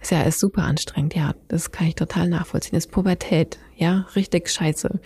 Ist 0.00 0.10
ja 0.10 0.22
ist 0.22 0.40
super 0.40 0.62
anstrengend, 0.62 1.14
ja, 1.14 1.34
das 1.48 1.70
kann 1.70 1.86
ich 1.86 1.94
total 1.94 2.28
nachvollziehen. 2.28 2.76
Ist 2.76 2.90
Pubertät, 2.90 3.58
ja, 3.76 4.06
richtig 4.16 4.48
scheiße. 4.48 5.00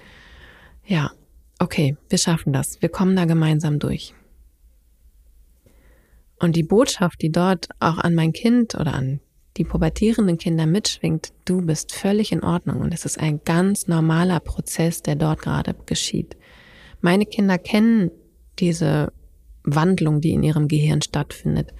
Ja, 0.84 1.10
okay, 1.58 1.96
wir 2.08 2.18
schaffen 2.18 2.52
das. 2.52 2.80
Wir 2.80 2.88
kommen 2.88 3.16
da 3.16 3.24
gemeinsam 3.24 3.78
durch. 3.78 4.14
Und 6.38 6.54
die 6.54 6.62
Botschaft, 6.62 7.20
die 7.20 7.32
dort 7.32 7.68
auch 7.80 7.98
an 7.98 8.14
mein 8.14 8.32
Kind 8.32 8.76
oder 8.76 8.94
an 8.94 9.20
die 9.56 9.64
pubertierenden 9.64 10.38
Kinder 10.38 10.66
mitschwingt, 10.66 11.32
du 11.44 11.62
bist 11.62 11.92
völlig 11.92 12.30
in 12.30 12.44
Ordnung 12.44 12.80
und 12.80 12.94
es 12.94 13.04
ist 13.04 13.18
ein 13.18 13.40
ganz 13.44 13.88
normaler 13.88 14.38
Prozess, 14.38 15.02
der 15.02 15.16
dort 15.16 15.42
gerade 15.42 15.74
geschieht. 15.86 16.36
Meine 17.00 17.26
Kinder 17.26 17.58
kennen 17.58 18.12
diese 18.60 19.12
Wandlung, 19.64 20.20
die 20.20 20.30
in 20.30 20.44
ihrem 20.44 20.68
Gehirn 20.68 21.02
stattfindet. 21.02 21.74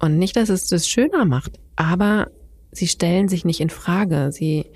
Und 0.00 0.18
nicht, 0.18 0.36
dass 0.36 0.48
es 0.48 0.66
das 0.66 0.88
schöner 0.88 1.24
macht, 1.24 1.60
aber 1.76 2.30
sie 2.72 2.88
stellen 2.88 3.28
sich 3.28 3.44
nicht 3.44 3.60
in 3.60 3.70
Frage. 3.70 4.32
Sie 4.32 4.66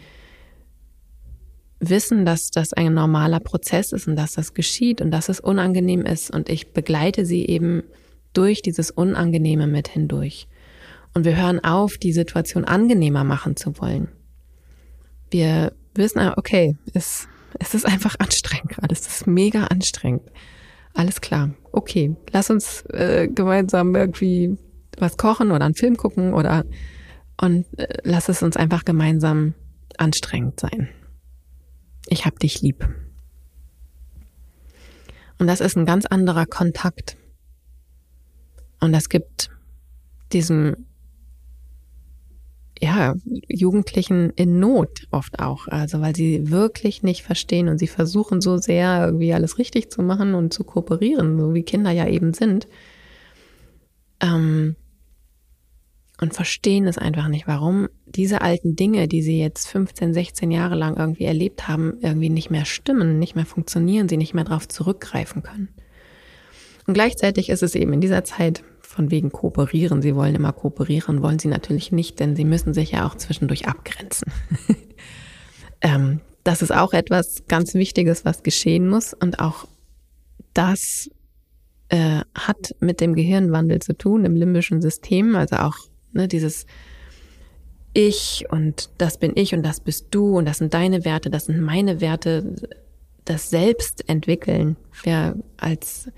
wissen, 1.81 2.25
dass 2.25 2.51
das 2.51 2.73
ein 2.73 2.95
normaler 2.95 3.41
Prozess 3.41 3.93
ist 3.93 4.07
und 4.07 4.17
dass 4.17 4.35
das 4.35 4.55
geschieht 4.55 5.01
und 5.01 5.11
dass 5.11 5.29
es 5.29 5.41
unangenehm 5.41 6.05
ist. 6.05 6.31
Und 6.31 6.49
ich 6.49 6.73
begleite 6.73 7.27
sie 7.27 7.47
eben 7.47 7.83
durch 8.33 8.63
dieses 8.63 8.91
Unangenehme 8.91 9.67
mit 9.67 9.89
hindurch. 9.89 10.47
Und 11.15 11.25
wir 11.25 11.37
hören 11.37 11.63
auf, 11.63 11.97
die 11.97 12.13
Situation 12.13 12.65
angenehmer 12.65 13.25
machen 13.25 13.57
zu 13.57 13.79
wollen. 13.81 14.09
Wir 15.31 15.73
wissen, 15.95 16.19
ah, 16.19 16.35
okay, 16.37 16.77
es, 16.93 17.29
es 17.59 17.75
ist 17.75 17.87
einfach 17.87 18.17
anstrengend 18.19 18.71
gerade. 18.71 18.93
Es 18.93 19.07
ist 19.07 19.27
mega 19.27 19.65
anstrengend. 19.65 20.23
Alles 20.93 21.21
klar. 21.21 21.51
Okay, 21.73 22.15
lass 22.33 22.51
uns 22.51 22.83
äh, 22.91 23.29
gemeinsam 23.29 23.95
irgendwie 23.95 24.57
was 25.01 25.17
kochen 25.17 25.51
oder 25.51 25.65
einen 25.65 25.75
Film 25.75 25.97
gucken 25.97 26.35
oder 26.35 26.65
und 27.41 27.67
äh, 27.79 27.99
lass 28.05 28.29
es 28.29 28.43
uns 28.43 28.57
einfach 28.57 28.85
gemeinsam 28.85 29.55
anstrengend 29.99 30.61
sein. 30.61 30.89
Ich 32.09 32.27
hab 32.27 32.39
dich 32.39 32.63
lieb. 32.63 32.89
Und 35.39 35.47
das 35.47 35.61
ist 35.61 35.77
ein 35.77 35.87
ganz 35.87 36.07
anderer 36.07 36.47
Kontakt. 36.47 37.17
Und 38.81 38.93
das 38.93 39.09
gibt 39.09 39.51
diesem 40.33 40.87
ja, 42.81 43.15
Jugendlichen 43.49 44.31
in 44.31 44.59
Not 44.61 45.07
oft 45.11 45.39
auch. 45.39 45.69
Also 45.69 46.01
weil 46.01 46.15
sie 46.15 46.51
wirklich 46.51 47.03
nicht 47.03 47.23
verstehen 47.23 47.69
und 47.69 47.79
sie 47.79 47.87
versuchen 47.87 48.41
so 48.41 48.59
sehr 48.59 49.07
irgendwie 49.07 49.33
alles 49.33 49.59
richtig 49.59 49.91
zu 49.91 50.03
machen 50.03 50.35
und 50.35 50.53
zu 50.53 50.65
kooperieren, 50.65 51.39
so 51.39 51.55
wie 51.55 51.63
Kinder 51.63 51.91
ja 51.91 52.07
eben 52.07 52.35
sind. 52.35 52.69
Ähm, 54.21 54.77
und 56.21 56.33
verstehen 56.33 56.87
es 56.87 56.97
einfach 56.97 57.29
nicht, 57.29 57.47
warum 57.47 57.89
diese 58.07 58.41
alten 58.41 58.77
Dinge, 58.77 59.09
die 59.09 59.23
sie 59.23 59.41
jetzt 59.41 59.67
15, 59.69 60.15
16 60.15 60.51
Jahre 60.51 60.77
lang 60.77 60.97
irgendwie 60.97 61.25
erlebt 61.25 61.67
haben, 61.67 61.99
irgendwie 62.01 62.31
nicht 62.31 62.51
mehr 62.51 62.65
stimmen, 62.65 63.19
nicht 63.19 63.35
mehr 63.35 63.47
funktionieren, 63.47 64.09
sie 64.09 64.17
nicht 64.17 64.35
mehr 64.35 64.45
darauf 64.45 64.69
zurückgreifen 64.69 65.43
können. 65.43 65.69
Und 66.87 66.95
gleichzeitig 66.95 67.49
ist 67.49 67.63
es 67.63 67.75
eben 67.75 67.93
in 67.93 68.01
dieser 68.01 68.25
Zeit 68.25 68.63
von 68.81 69.11
wegen 69.11 69.33
kooperieren. 69.33 70.03
Sie 70.03 70.15
wollen 70.15 70.35
immer 70.35 70.53
kooperieren, 70.53 71.23
wollen 71.23 71.39
sie 71.39 71.49
natürlich 71.49 71.91
nicht, 71.91 72.21
denn 72.21 72.37
sie 72.37 72.45
müssen 72.45 72.75
sich 72.75 72.93
ja 72.93 73.07
auch 73.07 73.17
zwischendurch 73.17 73.67
abgrenzen. 73.67 74.33
ähm, 75.81 76.21
das 76.45 76.63
ist 76.63 76.73
auch 76.73 76.93
etwas 76.93 77.45
ganz 77.49 77.75
Wichtiges, 77.75 78.25
was 78.25 78.43
geschehen 78.43 78.89
muss 78.89 79.15
und 79.15 79.41
auch 79.41 79.67
das 80.53 81.11
äh, 81.89 82.21
hat 82.35 82.77
mit 82.81 83.01
dem 83.01 83.15
Gehirnwandel 83.15 83.81
zu 83.81 83.97
tun 83.97 84.25
im 84.25 84.37
limbischen 84.37 84.81
System, 84.81 85.35
also 85.35 85.57
auch 85.57 85.77
ne, 86.15 86.29
dieses 86.29 86.67
Ich 87.93 88.45
und 88.51 88.91
das 88.99 89.19
bin 89.19 89.33
ich 89.35 89.55
und 89.55 89.63
das 89.63 89.81
bist 89.81 90.07
du 90.11 90.39
und 90.39 90.47
das 90.47 90.59
sind 90.59 90.75
deine 90.75 91.05
Werte, 91.05 91.31
das 91.31 91.47
sind 91.47 91.61
meine 91.61 92.01
Werte, 92.01 92.55
das 93.25 93.51
Selbst 93.51 94.09
entwickeln. 94.09 94.77
Wir 95.03 95.37
als 95.57 96.11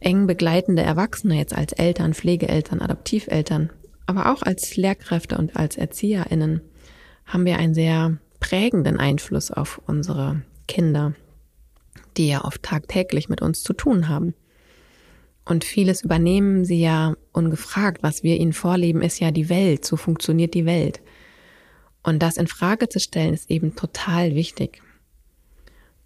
eng 0.00 0.26
begleitende 0.26 0.82
Erwachsene, 0.82 1.36
jetzt 1.36 1.54
als 1.54 1.72
Eltern, 1.72 2.14
Pflegeeltern, 2.14 2.80
Adoptiveltern, 2.80 3.70
aber 4.06 4.32
auch 4.32 4.42
als 4.42 4.76
Lehrkräfte 4.76 5.38
und 5.38 5.56
als 5.56 5.76
ErzieherInnen, 5.76 6.60
haben 7.26 7.46
wir 7.46 7.58
einen 7.58 7.74
sehr 7.74 8.18
prägenden 8.38 8.98
Einfluss 8.98 9.50
auf 9.50 9.80
unsere 9.86 10.42
Kinder, 10.68 11.14
die 12.16 12.28
ja 12.28 12.44
oft 12.44 12.62
tagtäglich 12.62 13.30
mit 13.30 13.40
uns 13.40 13.62
zu 13.62 13.72
tun 13.72 14.08
haben. 14.08 14.34
Und 15.44 15.64
vieles 15.64 16.02
übernehmen 16.02 16.64
sie 16.64 16.80
ja 16.80 17.16
ungefragt. 17.32 18.02
Was 18.02 18.22
wir 18.22 18.38
ihnen 18.38 18.54
vorleben, 18.54 19.02
ist 19.02 19.20
ja 19.20 19.30
die 19.30 19.48
Welt. 19.48 19.84
So 19.84 19.96
funktioniert 19.96 20.54
die 20.54 20.64
Welt. 20.64 21.02
Und 22.02 22.22
das 22.22 22.36
in 22.36 22.46
Frage 22.46 22.88
zu 22.88 23.00
stellen, 23.00 23.34
ist 23.34 23.50
eben 23.50 23.76
total 23.76 24.34
wichtig. 24.34 24.82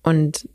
Und 0.02 0.48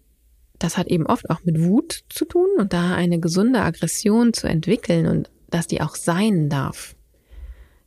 das 0.60 0.78
hat 0.78 0.88
eben 0.88 1.06
oft 1.06 1.30
auch 1.30 1.44
mit 1.44 1.62
Wut 1.62 2.04
zu 2.10 2.26
tun 2.26 2.48
und 2.58 2.72
da 2.74 2.96
eine 2.96 3.20
gesunde 3.20 3.62
Aggression 3.62 4.34
zu 4.34 4.48
entwickeln 4.48 5.08
und 5.08 5.30
dass 5.50 5.68
die 5.68 5.82
auch 5.82 5.96
sein 5.96 6.50
darf, 6.50 6.96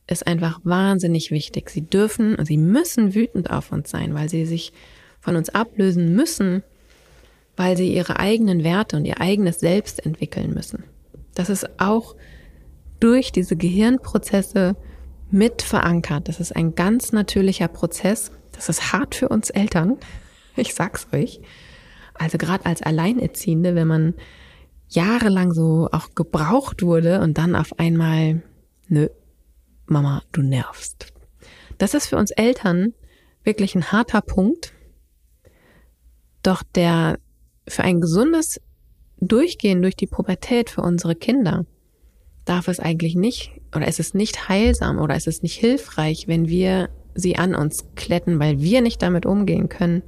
ist 0.06 0.26
einfach 0.26 0.61
wahnsinnig 0.62 1.30
wichtig. 1.30 1.70
Sie 1.70 1.80
dürfen, 1.80 2.37
sie 2.44 2.59
müssen 2.59 3.14
wütend 3.14 3.50
auf 3.50 3.72
uns 3.72 3.90
sein, 3.90 4.14
weil 4.14 4.28
sie 4.28 4.44
sich 4.44 4.72
von 5.20 5.37
uns 5.37 5.48
ablösen 5.48 6.14
müssen, 6.14 6.62
weil 7.56 7.76
sie 7.76 7.92
ihre 7.92 8.18
eigenen 8.18 8.64
Werte 8.64 8.96
und 8.96 9.04
ihr 9.04 9.20
eigenes 9.20 9.60
Selbst 9.60 10.04
entwickeln 10.04 10.52
müssen. 10.52 10.84
Das 11.34 11.48
ist 11.48 11.80
auch 11.80 12.16
durch 13.00 13.32
diese 13.32 13.56
Gehirnprozesse 13.56 14.76
mit 15.30 15.62
verankert. 15.62 16.28
Das 16.28 16.40
ist 16.40 16.54
ein 16.54 16.74
ganz 16.74 17.12
natürlicher 17.12 17.68
Prozess. 17.68 18.30
Das 18.52 18.68
ist 18.68 18.92
hart 18.92 19.14
für 19.14 19.28
uns 19.28 19.50
Eltern. 19.50 19.96
Ich 20.58 20.72
sag's 20.72 21.08
euch. 21.12 21.42
Also 22.14 22.38
gerade 22.38 22.64
als 22.64 22.80
Alleinerziehende, 22.80 23.74
wenn 23.74 23.86
man 23.86 24.14
jahrelang 24.88 25.52
so 25.52 25.90
auch 25.92 26.14
gebraucht 26.14 26.82
wurde 26.82 27.20
und 27.20 27.36
dann 27.36 27.54
auf 27.54 27.78
einmal, 27.78 28.42
nö, 28.88 29.08
Mama, 29.84 30.22
du 30.32 30.40
nervst. 30.40 31.12
Das 31.76 31.92
ist 31.92 32.06
für 32.06 32.16
uns 32.16 32.30
Eltern 32.30 32.94
wirklich 33.44 33.74
ein 33.74 33.92
harter 33.92 34.22
Punkt. 34.22 34.72
Doch 36.42 36.62
der 36.62 37.18
für 37.68 37.83
ein 37.83 38.00
gesundes 38.00 38.61
Durchgehen 39.20 39.83
durch 39.83 39.96
die 39.96 40.07
Pubertät 40.07 40.70
für 40.70 40.83
unsere 40.83 41.14
Kinder 41.14 41.64
darf 42.44 42.68
es 42.68 42.81
eigentlich 42.81 43.14
nicht 43.16 43.52
oder 43.74 43.88
ist 43.88 44.00
es 44.00 44.14
nicht 44.14 44.48
heilsam 44.48 44.98
oder 44.98 45.16
ist 45.16 45.26
es 45.26 45.42
nicht 45.42 45.59
hilfreich, 45.59 46.29
wenn 46.29 46.48
wir 46.48 46.90
sie 47.14 47.37
an 47.37 47.55
uns 47.55 47.85
kletten, 47.96 48.38
weil 48.38 48.61
wir 48.61 48.83
nicht 48.83 49.02
damit 49.02 49.26
umgehen 49.26 49.68
können, 49.68 50.02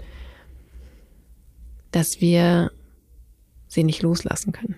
dass 1.91 2.21
wir 2.21 2.71
sie 3.67 3.83
nicht 3.83 4.03
loslassen 4.03 4.53
können, 4.53 4.77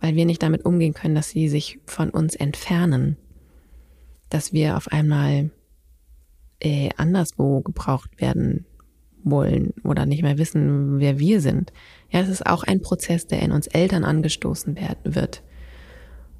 weil 0.00 0.16
wir 0.16 0.26
nicht 0.26 0.42
damit 0.42 0.64
umgehen 0.64 0.92
können, 0.92 1.14
dass 1.14 1.30
sie 1.30 1.48
sich 1.48 1.78
von 1.86 2.10
uns 2.10 2.34
entfernen, 2.34 3.16
dass 4.28 4.52
wir 4.52 4.76
auf 4.76 4.88
einmal 4.88 5.50
äh, 6.60 6.90
anderswo 6.96 7.60
gebraucht 7.60 8.20
werden 8.20 8.66
wollen 9.24 9.72
oder 9.84 10.06
nicht 10.06 10.22
mehr 10.22 10.38
wissen, 10.38 10.98
wer 10.98 11.18
wir 11.18 11.40
sind. 11.40 11.72
Ja, 12.12 12.20
es 12.20 12.28
ist 12.28 12.46
auch 12.46 12.62
ein 12.62 12.82
Prozess, 12.82 13.26
der 13.26 13.40
in 13.40 13.52
uns 13.52 13.66
Eltern 13.66 14.04
angestoßen 14.04 14.76
werden 14.76 15.14
wird. 15.14 15.42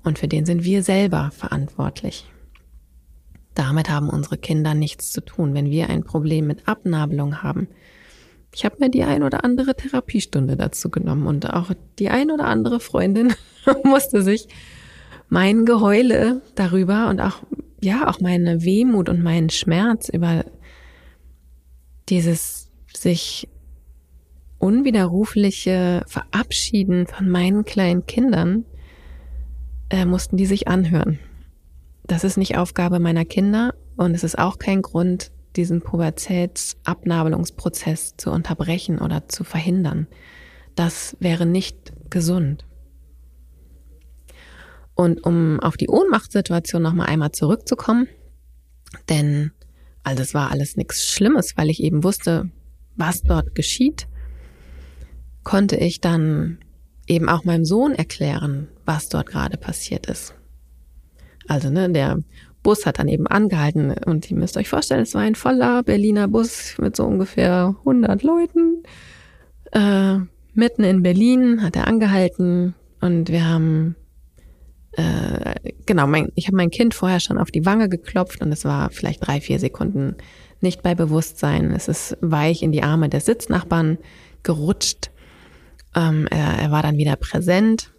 Und 0.04 0.18
für 0.18 0.28
den 0.28 0.44
sind 0.44 0.64
wir 0.64 0.82
selber 0.82 1.30
verantwortlich. 1.32 2.26
Damit 3.54 3.88
haben 3.90 4.08
unsere 4.08 4.36
Kinder 4.36 4.74
nichts 4.74 5.12
zu 5.12 5.22
tun. 5.22 5.54
Wenn 5.54 5.70
wir 5.70 5.88
ein 5.88 6.04
Problem 6.04 6.46
mit 6.46 6.68
Abnabelung 6.68 7.42
haben, 7.42 7.68
ich 8.54 8.66
habe 8.66 8.76
mir 8.80 8.90
die 8.90 9.04
ein 9.04 9.22
oder 9.22 9.44
andere 9.44 9.74
Therapiestunde 9.74 10.56
dazu 10.56 10.90
genommen 10.90 11.26
und 11.26 11.50
auch 11.50 11.70
die 11.98 12.10
ein 12.10 12.30
oder 12.30 12.44
andere 12.44 12.80
Freundin 12.80 13.32
musste 13.84 14.22
sich 14.22 14.48
mein 15.30 15.64
Geheule 15.64 16.42
darüber 16.54 17.08
und 17.08 17.20
auch, 17.20 17.42
ja, 17.80 18.08
auch 18.08 18.20
meine 18.20 18.62
Wehmut 18.62 19.08
und 19.08 19.22
meinen 19.22 19.48
Schmerz 19.48 20.10
über 20.10 20.44
dieses 22.10 22.70
sich 22.94 23.48
unwiderrufliche 24.62 26.04
Verabschieden 26.06 27.06
von 27.08 27.28
meinen 27.28 27.64
kleinen 27.64 28.06
Kindern, 28.06 28.64
äh, 29.90 30.04
mussten 30.04 30.36
die 30.36 30.46
sich 30.46 30.68
anhören. 30.68 31.18
Das 32.04 32.22
ist 32.22 32.36
nicht 32.36 32.56
Aufgabe 32.56 33.00
meiner 33.00 33.24
Kinder 33.24 33.74
und 33.96 34.14
es 34.14 34.22
ist 34.22 34.38
auch 34.38 34.58
kein 34.58 34.80
Grund, 34.80 35.32
diesen 35.56 35.82
Pubertätsabnabelungsprozess 35.82 38.16
zu 38.16 38.30
unterbrechen 38.30 39.00
oder 39.00 39.28
zu 39.28 39.42
verhindern. 39.42 40.06
Das 40.76 41.16
wäre 41.18 41.44
nicht 41.44 41.92
gesund. 42.08 42.64
Und 44.94 45.26
um 45.26 45.58
auf 45.58 45.76
die 45.76 45.88
Ohnmachtssituation 45.88 46.82
nochmal 46.82 47.08
einmal 47.08 47.32
zurückzukommen, 47.32 48.06
denn 49.08 49.50
also 50.04 50.22
es 50.22 50.34
war 50.34 50.52
alles 50.52 50.76
nichts 50.76 51.08
Schlimmes, 51.08 51.56
weil 51.56 51.68
ich 51.68 51.82
eben 51.82 52.04
wusste, 52.04 52.48
was 52.94 53.22
dort 53.22 53.56
geschieht, 53.56 54.06
konnte 55.44 55.76
ich 55.76 56.00
dann 56.00 56.58
eben 57.06 57.28
auch 57.28 57.44
meinem 57.44 57.64
Sohn 57.64 57.94
erklären, 57.94 58.68
was 58.84 59.08
dort 59.08 59.26
gerade 59.26 59.56
passiert 59.56 60.06
ist. 60.06 60.34
Also, 61.48 61.70
ne, 61.70 61.90
der 61.90 62.18
Bus 62.62 62.86
hat 62.86 62.98
dann 62.98 63.08
eben 63.08 63.26
angehalten 63.26 63.92
und 64.06 64.30
ihr 64.30 64.36
müsst 64.36 64.56
euch 64.56 64.68
vorstellen, 64.68 65.02
es 65.02 65.14
war 65.14 65.22
ein 65.22 65.34
voller 65.34 65.82
Berliner 65.82 66.28
Bus 66.28 66.76
mit 66.78 66.94
so 66.94 67.04
ungefähr 67.04 67.74
100 67.80 68.22
Leuten. 68.22 68.84
Äh, 69.72 70.18
mitten 70.54 70.84
in 70.84 71.02
Berlin 71.02 71.62
hat 71.62 71.74
er 71.74 71.88
angehalten 71.88 72.74
und 73.00 73.30
wir 73.30 73.48
haben 73.48 73.96
äh, 74.92 75.54
genau, 75.86 76.06
mein, 76.06 76.30
ich 76.34 76.46
habe 76.46 76.56
mein 76.56 76.70
Kind 76.70 76.94
vorher 76.94 77.20
schon 77.20 77.38
auf 77.38 77.50
die 77.50 77.64
Wange 77.64 77.88
geklopft 77.88 78.42
und 78.42 78.52
es 78.52 78.64
war 78.64 78.90
vielleicht 78.90 79.26
drei, 79.26 79.40
vier 79.40 79.58
Sekunden 79.58 80.16
nicht 80.60 80.82
bei 80.82 80.94
Bewusstsein. 80.94 81.72
Es 81.72 81.88
ist 81.88 82.16
weich 82.20 82.62
in 82.62 82.72
die 82.72 82.82
Arme 82.82 83.08
des 83.08 83.24
Sitznachbarn 83.24 83.98
gerutscht. 84.42 85.10
Ähm, 85.94 86.26
er, 86.30 86.58
er 86.58 86.70
war 86.70 86.82
dann 86.82 86.96
wieder 86.96 87.16
präsent 87.16 87.92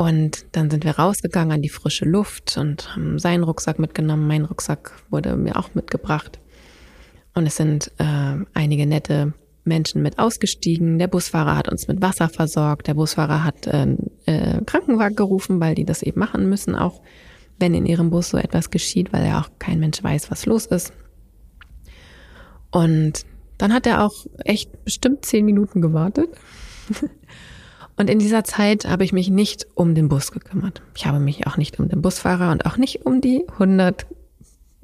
und 0.00 0.46
dann 0.52 0.70
sind 0.70 0.84
wir 0.84 0.92
rausgegangen 0.92 1.52
an 1.52 1.62
die 1.62 1.68
frische 1.68 2.06
Luft 2.06 2.56
und 2.56 2.96
haben 2.96 3.18
seinen 3.18 3.44
Rucksack 3.44 3.78
mitgenommen. 3.78 4.26
Mein 4.26 4.46
Rucksack 4.46 4.92
wurde 5.10 5.36
mir 5.36 5.56
auch 5.56 5.74
mitgebracht. 5.74 6.40
Und 7.34 7.46
es 7.46 7.56
sind 7.56 7.92
äh, 7.98 8.36
einige 8.54 8.86
nette 8.86 9.34
Menschen 9.64 10.02
mit 10.02 10.18
ausgestiegen. 10.18 10.98
Der 10.98 11.06
Busfahrer 11.06 11.54
hat 11.56 11.68
uns 11.68 11.86
mit 11.86 12.00
Wasser 12.00 12.28
versorgt. 12.28 12.86
Der 12.86 12.94
Busfahrer 12.94 13.44
hat 13.44 13.66
äh, 13.66 13.94
äh, 14.24 14.64
Krankenwagen 14.64 15.16
gerufen, 15.16 15.60
weil 15.60 15.74
die 15.74 15.84
das 15.84 16.02
eben 16.02 16.18
machen 16.18 16.48
müssen, 16.48 16.74
auch 16.74 17.02
wenn 17.58 17.74
in 17.74 17.86
ihrem 17.86 18.10
Bus 18.10 18.30
so 18.30 18.38
etwas 18.38 18.70
geschieht, 18.70 19.12
weil 19.12 19.26
ja 19.26 19.40
auch 19.40 19.50
kein 19.58 19.80
Mensch 19.80 20.02
weiß, 20.02 20.30
was 20.30 20.46
los 20.46 20.64
ist. 20.66 20.92
Und 22.70 23.26
dann 23.58 23.74
hat 23.74 23.86
er 23.86 24.02
auch 24.02 24.26
echt 24.44 24.84
bestimmt 24.84 25.26
zehn 25.26 25.44
Minuten 25.44 25.82
gewartet. 25.82 26.30
Und 27.96 28.08
in 28.08 28.18
dieser 28.18 28.44
Zeit 28.44 28.86
habe 28.86 29.04
ich 29.04 29.12
mich 29.12 29.28
nicht 29.28 29.66
um 29.74 29.94
den 29.94 30.08
Bus 30.08 30.32
gekümmert. 30.32 30.80
Ich 30.96 31.04
habe 31.04 31.20
mich 31.20 31.46
auch 31.46 31.58
nicht 31.58 31.78
um 31.78 31.88
den 31.88 32.00
Busfahrer 32.00 32.50
und 32.50 32.64
auch 32.64 32.78
nicht 32.78 33.04
um 33.04 33.20
die 33.20 33.44
100 33.46 34.06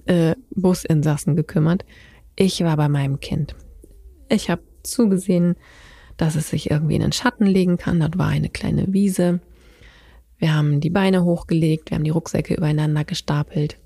äh, 0.05 0.35
Businsassen 0.51 1.35
gekümmert. 1.35 1.87
Ich 2.35 2.63
war 2.63 2.77
bei 2.77 2.91
meinem 2.91 3.19
Kind. 3.21 3.55
Ich 4.29 4.51
habe 4.51 4.61
zugesehen, 4.83 5.57
dass 6.19 6.37
es 6.37 6.51
sich 6.51 6.71
irgendwie 6.71 6.97
in 6.97 7.01
den 7.01 7.13
Schatten 7.13 7.47
legen 7.47 7.79
kann. 7.79 8.01
Dort 8.01 8.19
war 8.19 8.29
eine 8.29 8.51
kleine 8.51 8.93
Wiese. 8.93 9.41
Wir 10.37 10.55
haben 10.55 10.81
die 10.81 10.91
Beine 10.91 11.25
hochgelegt, 11.25 11.91
wir 11.91 11.97
haben 11.97 12.05
die 12.05 12.11
Rucksäcke 12.11 12.55
übereinander 12.55 13.05
gestapelt. 13.05 13.79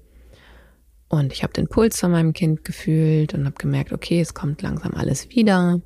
Und 1.08 1.32
ich 1.32 1.42
habe 1.42 1.52
den 1.52 1.68
Puls 1.68 2.00
von 2.00 2.10
meinem 2.10 2.32
Kind 2.32 2.64
gefühlt 2.64 3.34
und 3.34 3.44
habe 3.44 3.56
gemerkt, 3.58 3.92
okay, 3.92 4.20
es 4.20 4.34
kommt 4.34 4.62
langsam 4.62 4.94
alles 4.94 5.30
wieder. 5.30 5.80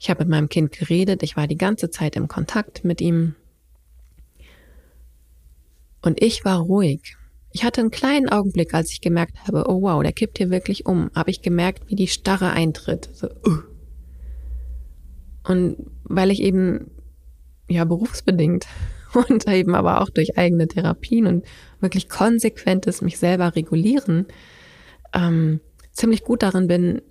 Ich 0.00 0.08
habe 0.08 0.24
mit 0.24 0.30
meinem 0.30 0.48
Kind 0.48 0.72
geredet, 0.72 1.22
ich 1.22 1.36
war 1.36 1.46
die 1.46 1.58
ganze 1.58 1.90
Zeit 1.90 2.16
im 2.16 2.26
Kontakt 2.26 2.84
mit 2.84 3.02
ihm. 3.02 3.34
Und 6.00 6.22
ich 6.22 6.42
war 6.46 6.58
ruhig. 6.58 7.16
Ich 7.52 7.64
hatte 7.64 7.82
einen 7.82 7.90
kleinen 7.90 8.30
Augenblick, 8.30 8.72
als 8.72 8.90
ich 8.92 9.02
gemerkt 9.02 9.46
habe, 9.46 9.66
oh 9.68 9.82
wow, 9.82 10.02
der 10.02 10.12
kippt 10.12 10.38
hier 10.38 10.48
wirklich 10.48 10.86
um, 10.86 11.10
habe 11.14 11.30
ich 11.30 11.42
gemerkt, 11.42 11.90
wie 11.90 11.96
die 11.96 12.06
Starre 12.06 12.50
eintritt. 12.50 13.10
So, 13.12 13.26
uh. 13.26 13.58
Und 15.44 15.76
weil 16.04 16.30
ich 16.30 16.40
eben, 16.40 16.90
ja, 17.68 17.84
berufsbedingt 17.84 18.66
und 19.28 19.46
eben 19.48 19.74
aber 19.74 20.00
auch 20.00 20.08
durch 20.08 20.38
eigene 20.38 20.66
Therapien 20.66 21.26
und 21.26 21.44
wirklich 21.80 22.08
konsequentes 22.08 23.02
mich 23.02 23.18
selber 23.18 23.54
regulieren, 23.54 24.28
ähm, 25.12 25.60
ziemlich 25.92 26.24
gut 26.24 26.42
darin 26.42 26.68
bin, 26.68 27.02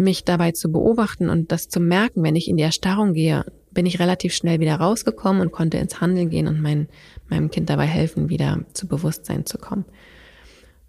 mich 0.00 0.24
dabei 0.24 0.52
zu 0.52 0.70
beobachten 0.70 1.28
und 1.28 1.52
das 1.52 1.68
zu 1.68 1.80
merken, 1.80 2.22
wenn 2.22 2.36
ich 2.36 2.48
in 2.48 2.56
die 2.56 2.62
Erstarrung 2.62 3.12
gehe, 3.12 3.44
bin 3.70 3.86
ich 3.86 4.00
relativ 4.00 4.34
schnell 4.34 4.60
wieder 4.60 4.76
rausgekommen 4.76 5.40
und 5.40 5.52
konnte 5.52 5.78
ins 5.78 6.00
Handeln 6.00 6.30
gehen 6.30 6.48
und 6.48 6.60
mein, 6.60 6.88
meinem 7.28 7.50
Kind 7.50 7.70
dabei 7.70 7.86
helfen, 7.86 8.28
wieder 8.28 8.64
zu 8.72 8.88
Bewusstsein 8.88 9.46
zu 9.46 9.58
kommen. 9.58 9.84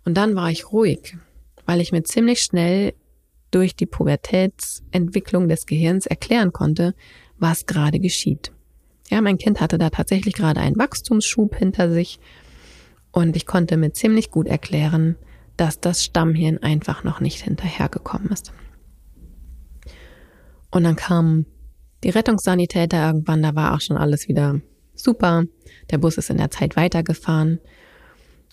Und 0.03 0.15
dann 0.15 0.35
war 0.35 0.49
ich 0.49 0.71
ruhig, 0.71 1.15
weil 1.65 1.81
ich 1.81 1.91
mir 1.91 2.03
ziemlich 2.03 2.39
schnell 2.41 2.93
durch 3.51 3.75
die 3.75 3.85
Pubertätsentwicklung 3.85 5.47
des 5.47 5.65
Gehirns 5.65 6.05
erklären 6.05 6.53
konnte, 6.53 6.95
was 7.37 7.65
gerade 7.65 7.99
geschieht. 7.99 8.51
Ja, 9.09 9.21
mein 9.21 9.37
Kind 9.37 9.59
hatte 9.59 9.77
da 9.77 9.89
tatsächlich 9.89 10.33
gerade 10.33 10.61
einen 10.61 10.77
Wachstumsschub 10.77 11.55
hinter 11.55 11.91
sich 11.91 12.19
und 13.11 13.35
ich 13.35 13.45
konnte 13.45 13.77
mir 13.77 13.91
ziemlich 13.91 14.31
gut 14.31 14.47
erklären, 14.47 15.17
dass 15.57 15.79
das 15.79 16.03
Stammhirn 16.03 16.59
einfach 16.59 17.03
noch 17.03 17.19
nicht 17.19 17.41
hinterhergekommen 17.41 18.31
ist. 18.31 18.53
Und 20.71 20.83
dann 20.83 20.95
kamen 20.95 21.45
die 22.03 22.09
Rettungssanitäter 22.09 23.05
irgendwann, 23.05 23.43
da 23.43 23.53
war 23.55 23.75
auch 23.75 23.81
schon 23.81 23.97
alles 23.97 24.27
wieder 24.27 24.61
super. 24.95 25.43
Der 25.91 25.97
Bus 25.97 26.17
ist 26.17 26.29
in 26.29 26.37
der 26.37 26.51
Zeit 26.51 26.75
weitergefahren. 26.75 27.59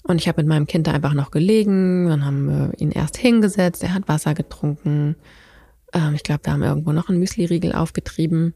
Und 0.02 0.20
ich 0.20 0.28
habe 0.28 0.42
mit 0.42 0.48
meinem 0.48 0.66
Kind 0.66 0.86
da 0.86 0.92
einfach 0.92 1.14
noch 1.14 1.30
gelegen. 1.30 2.08
Dann 2.08 2.24
haben 2.24 2.46
wir 2.48 2.72
ihn 2.78 2.90
erst 2.90 3.16
hingesetzt. 3.16 3.82
Er 3.82 3.94
hat 3.94 4.08
Wasser 4.08 4.34
getrunken. 4.34 5.16
Ähm, 5.92 6.14
ich 6.14 6.22
glaube, 6.22 6.44
wir 6.44 6.52
haben 6.52 6.62
irgendwo 6.62 6.92
noch 6.92 7.08
einen 7.08 7.18
Müsli-Riegel 7.18 7.72
aufgetrieben. 7.72 8.54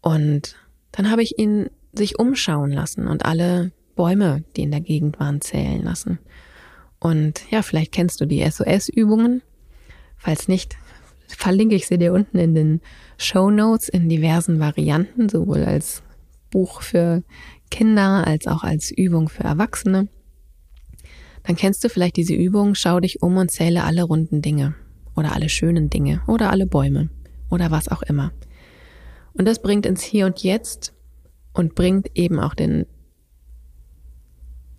Und 0.00 0.56
dann 0.92 1.10
habe 1.10 1.22
ich 1.22 1.38
ihn 1.38 1.70
sich 1.92 2.18
umschauen 2.18 2.72
lassen 2.72 3.06
und 3.06 3.24
alle 3.24 3.72
Bäume, 3.94 4.42
die 4.56 4.62
in 4.62 4.70
der 4.70 4.80
Gegend 4.80 5.20
waren, 5.20 5.40
zählen 5.40 5.82
lassen. 5.82 6.18
Und 6.98 7.50
ja, 7.50 7.62
vielleicht 7.62 7.92
kennst 7.92 8.20
du 8.20 8.26
die 8.26 8.48
SOS-Übungen. 8.48 9.42
Falls 10.16 10.48
nicht, 10.48 10.76
verlinke 11.28 11.74
ich 11.74 11.86
sie 11.86 11.98
dir 11.98 12.12
unten 12.12 12.38
in 12.38 12.54
den 12.54 12.80
Show 13.16 13.50
Notes 13.50 13.88
in 13.88 14.08
diversen 14.08 14.60
Varianten, 14.60 15.28
sowohl 15.28 15.64
als 15.64 16.02
Buch 16.50 16.82
für 16.82 17.22
Kinder 17.70 18.26
als 18.26 18.46
auch 18.46 18.62
als 18.62 18.90
Übung 18.90 19.28
für 19.28 19.44
Erwachsene 19.44 20.08
dann 21.44 21.56
kennst 21.56 21.84
du 21.84 21.88
vielleicht 21.88 22.16
diese 22.16 22.34
Übung, 22.34 22.74
schau 22.74 23.00
dich 23.00 23.22
um 23.22 23.36
und 23.36 23.50
zähle 23.50 23.84
alle 23.84 24.02
runden 24.02 24.42
Dinge 24.42 24.74
oder 25.14 25.32
alle 25.32 25.48
schönen 25.48 25.90
Dinge 25.90 26.22
oder 26.26 26.50
alle 26.50 26.66
Bäume 26.66 27.10
oder 27.50 27.70
was 27.70 27.88
auch 27.88 28.02
immer. 28.02 28.32
Und 29.34 29.46
das 29.46 29.60
bringt 29.60 29.86
ins 29.86 30.02
Hier 30.02 30.26
und 30.26 30.42
Jetzt 30.42 30.94
und 31.52 31.74
bringt 31.74 32.08
eben 32.14 32.40
auch 32.40 32.54
den, 32.54 32.86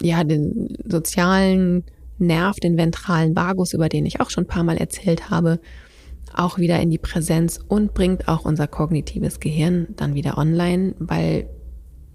ja, 0.02 0.24
den 0.24 0.76
sozialen 0.84 1.84
Nerv, 2.18 2.56
den 2.58 2.78
ventralen 2.78 3.36
Vagus, 3.36 3.74
über 3.74 3.88
den 3.88 4.06
ich 4.06 4.20
auch 4.20 4.32
schon 4.32 4.46
ein 4.46 4.50
paar 4.50 4.64
Mal 4.64 4.78
erzählt 4.78 5.30
habe, 5.30 5.60
auch 6.38 6.58
wieder 6.58 6.80
in 6.80 6.90
die 6.90 6.98
Präsenz 6.98 7.60
und 7.68 7.94
bringt 7.94 8.28
auch 8.28 8.46
unser 8.46 8.68
kognitives 8.68 9.40
Gehirn 9.40 9.88
dann 9.96 10.16
wieder 10.16 10.38
online, 10.38 10.96
weil 11.00 11.50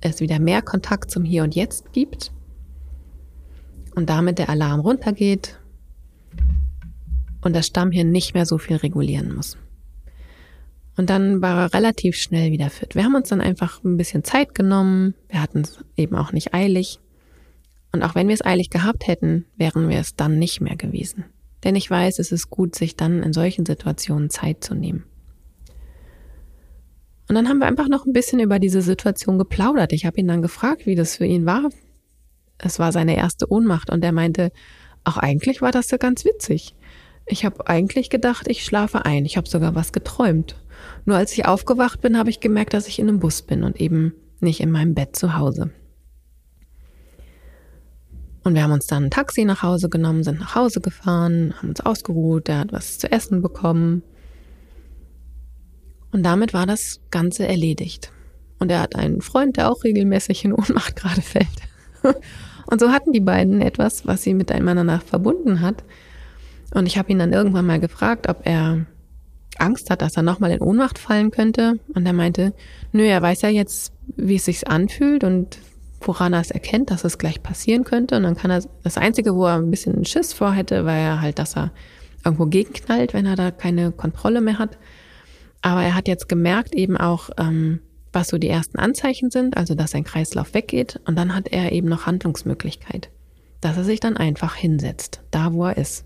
es 0.00 0.20
wieder 0.20 0.38
mehr 0.38 0.62
Kontakt 0.62 1.10
zum 1.10 1.24
Hier 1.24 1.42
und 1.42 1.54
Jetzt 1.54 1.92
gibt 1.92 2.32
und 3.94 4.08
damit 4.08 4.38
der 4.38 4.48
Alarm 4.48 4.80
runtergeht 4.80 5.58
und 7.42 7.54
das 7.54 7.66
Stammhirn 7.66 8.10
nicht 8.10 8.34
mehr 8.34 8.46
so 8.46 8.58
viel 8.58 8.76
regulieren 8.76 9.34
muss. 9.34 9.56
Und 10.96 11.08
dann 11.08 11.40
war 11.40 11.58
er 11.58 11.74
relativ 11.74 12.16
schnell 12.16 12.52
wieder 12.52 12.68
fit. 12.68 12.94
Wir 12.94 13.04
haben 13.04 13.14
uns 13.14 13.30
dann 13.30 13.40
einfach 13.40 13.82
ein 13.84 13.96
bisschen 13.96 14.24
Zeit 14.24 14.54
genommen. 14.54 15.14
Wir 15.28 15.40
hatten 15.40 15.60
es 15.60 15.78
eben 15.96 16.14
auch 16.14 16.32
nicht 16.32 16.52
eilig. 16.52 17.00
Und 17.92 18.02
auch 18.02 18.14
wenn 18.14 18.28
wir 18.28 18.34
es 18.34 18.44
eilig 18.44 18.70
gehabt 18.70 19.06
hätten, 19.06 19.46
wären 19.56 19.88
wir 19.88 19.98
es 19.98 20.14
dann 20.14 20.38
nicht 20.38 20.60
mehr 20.60 20.76
gewesen. 20.76 21.24
Denn 21.64 21.76
ich 21.76 21.90
weiß, 21.90 22.18
es 22.18 22.32
ist 22.32 22.50
gut, 22.50 22.74
sich 22.74 22.96
dann 22.96 23.22
in 23.22 23.32
solchen 23.32 23.66
Situationen 23.66 24.30
Zeit 24.30 24.64
zu 24.64 24.74
nehmen. 24.74 25.04
Und 27.28 27.34
dann 27.34 27.48
haben 27.48 27.58
wir 27.58 27.66
einfach 27.66 27.88
noch 27.88 28.06
ein 28.06 28.12
bisschen 28.12 28.40
über 28.40 28.58
diese 28.58 28.82
Situation 28.82 29.38
geplaudert. 29.38 29.92
Ich 29.92 30.04
habe 30.04 30.18
ihn 30.18 30.26
dann 30.26 30.42
gefragt, 30.42 30.86
wie 30.86 30.96
das 30.96 31.16
für 31.16 31.26
ihn 31.26 31.46
war, 31.46 31.70
es 32.62 32.78
war 32.78 32.92
seine 32.92 33.16
erste 33.16 33.50
Ohnmacht 33.50 33.90
und 33.90 34.04
er 34.04 34.12
meinte, 34.12 34.52
ach 35.04 35.16
eigentlich 35.16 35.62
war 35.62 35.72
das 35.72 35.90
ja 35.90 35.96
ganz 35.96 36.24
witzig. 36.24 36.74
Ich 37.26 37.44
habe 37.44 37.68
eigentlich 37.68 38.10
gedacht, 38.10 38.48
ich 38.48 38.64
schlafe 38.64 39.04
ein. 39.04 39.24
Ich 39.24 39.36
habe 39.36 39.48
sogar 39.48 39.74
was 39.74 39.92
geträumt. 39.92 40.56
Nur 41.04 41.16
als 41.16 41.32
ich 41.32 41.46
aufgewacht 41.46 42.00
bin, 42.00 42.18
habe 42.18 42.30
ich 42.30 42.40
gemerkt, 42.40 42.74
dass 42.74 42.88
ich 42.88 42.98
in 42.98 43.08
einem 43.08 43.20
Bus 43.20 43.42
bin 43.42 43.62
und 43.62 43.80
eben 43.80 44.14
nicht 44.40 44.60
in 44.60 44.70
meinem 44.70 44.94
Bett 44.94 45.16
zu 45.16 45.36
Hause. 45.36 45.70
Und 48.42 48.54
wir 48.54 48.62
haben 48.62 48.72
uns 48.72 48.86
dann 48.86 49.04
ein 49.04 49.10
Taxi 49.10 49.44
nach 49.44 49.62
Hause 49.62 49.88
genommen, 49.88 50.24
sind 50.24 50.40
nach 50.40 50.54
Hause 50.54 50.80
gefahren, 50.80 51.54
haben 51.58 51.70
uns 51.70 51.80
ausgeruht, 51.80 52.48
er 52.48 52.60
hat 52.60 52.72
was 52.72 52.98
zu 52.98 53.10
essen 53.12 53.42
bekommen. 53.42 54.02
Und 56.10 56.22
damit 56.22 56.54
war 56.54 56.66
das 56.66 57.00
Ganze 57.10 57.46
erledigt. 57.46 58.12
Und 58.58 58.70
er 58.70 58.80
hat 58.80 58.96
einen 58.96 59.20
Freund, 59.20 59.56
der 59.56 59.70
auch 59.70 59.84
regelmäßig 59.84 60.44
in 60.44 60.52
Ohnmacht 60.52 60.96
gerade 60.96 61.22
fällt. 61.22 61.48
Und 62.66 62.80
so 62.80 62.92
hatten 62.92 63.12
die 63.12 63.20
beiden 63.20 63.60
etwas, 63.60 64.06
was 64.06 64.22
sie 64.22 64.32
miteinander 64.32 65.00
verbunden 65.00 65.60
hat. 65.60 65.82
Und 66.72 66.86
ich 66.86 66.98
habe 66.98 67.10
ihn 67.10 67.18
dann 67.18 67.32
irgendwann 67.32 67.66
mal 67.66 67.80
gefragt, 67.80 68.28
ob 68.28 68.46
er 68.46 68.86
Angst 69.58 69.90
hat, 69.90 70.02
dass 70.02 70.16
er 70.16 70.22
nochmal 70.22 70.52
in 70.52 70.60
Ohnmacht 70.60 70.98
fallen 70.98 71.30
könnte. 71.30 71.80
Und 71.94 72.06
er 72.06 72.12
meinte, 72.12 72.54
nö, 72.92 73.02
er 73.02 73.20
weiß 73.20 73.42
ja 73.42 73.48
jetzt, 73.48 73.92
wie 74.16 74.36
es 74.36 74.44
sich 74.44 74.68
anfühlt 74.68 75.24
und 75.24 75.58
woran 76.00 76.32
er 76.32 76.40
es 76.40 76.50
erkennt, 76.50 76.90
dass 76.90 77.04
es 77.04 77.18
gleich 77.18 77.42
passieren 77.42 77.84
könnte. 77.84 78.16
Und 78.16 78.22
dann 78.22 78.36
kann 78.36 78.50
er, 78.50 78.64
das 78.82 78.96
Einzige, 78.96 79.34
wo 79.34 79.46
er 79.46 79.56
ein 79.56 79.70
bisschen 79.70 80.04
Schiss 80.04 80.32
vor 80.32 80.52
hätte, 80.52 80.84
war 80.84 80.96
ja 80.96 81.20
halt, 81.20 81.38
dass 81.38 81.56
er 81.56 81.72
irgendwo 82.24 82.44
gegenknallt, 82.44 83.14
wenn 83.14 83.26
er 83.26 83.36
da 83.36 83.50
keine 83.50 83.92
Kontrolle 83.92 84.40
mehr 84.40 84.58
hat. 84.58 84.78
Aber 85.62 85.82
er 85.82 85.94
hat 85.94 86.08
jetzt 86.08 86.28
gemerkt 86.28 86.74
eben 86.74 86.96
auch, 86.96 87.30
ähm, 87.38 87.80
was 88.12 88.28
so 88.28 88.38
die 88.38 88.48
ersten 88.48 88.78
Anzeichen 88.78 89.30
sind, 89.30 89.56
also 89.56 89.74
dass 89.74 89.92
sein 89.92 90.04
Kreislauf 90.04 90.54
weggeht 90.54 91.00
und 91.06 91.16
dann 91.16 91.34
hat 91.34 91.48
er 91.48 91.72
eben 91.72 91.88
noch 91.88 92.06
Handlungsmöglichkeit, 92.06 93.10
dass 93.60 93.76
er 93.76 93.84
sich 93.84 94.00
dann 94.00 94.16
einfach 94.16 94.56
hinsetzt, 94.56 95.22
da 95.30 95.52
wo 95.52 95.66
er 95.66 95.76
ist. 95.76 96.04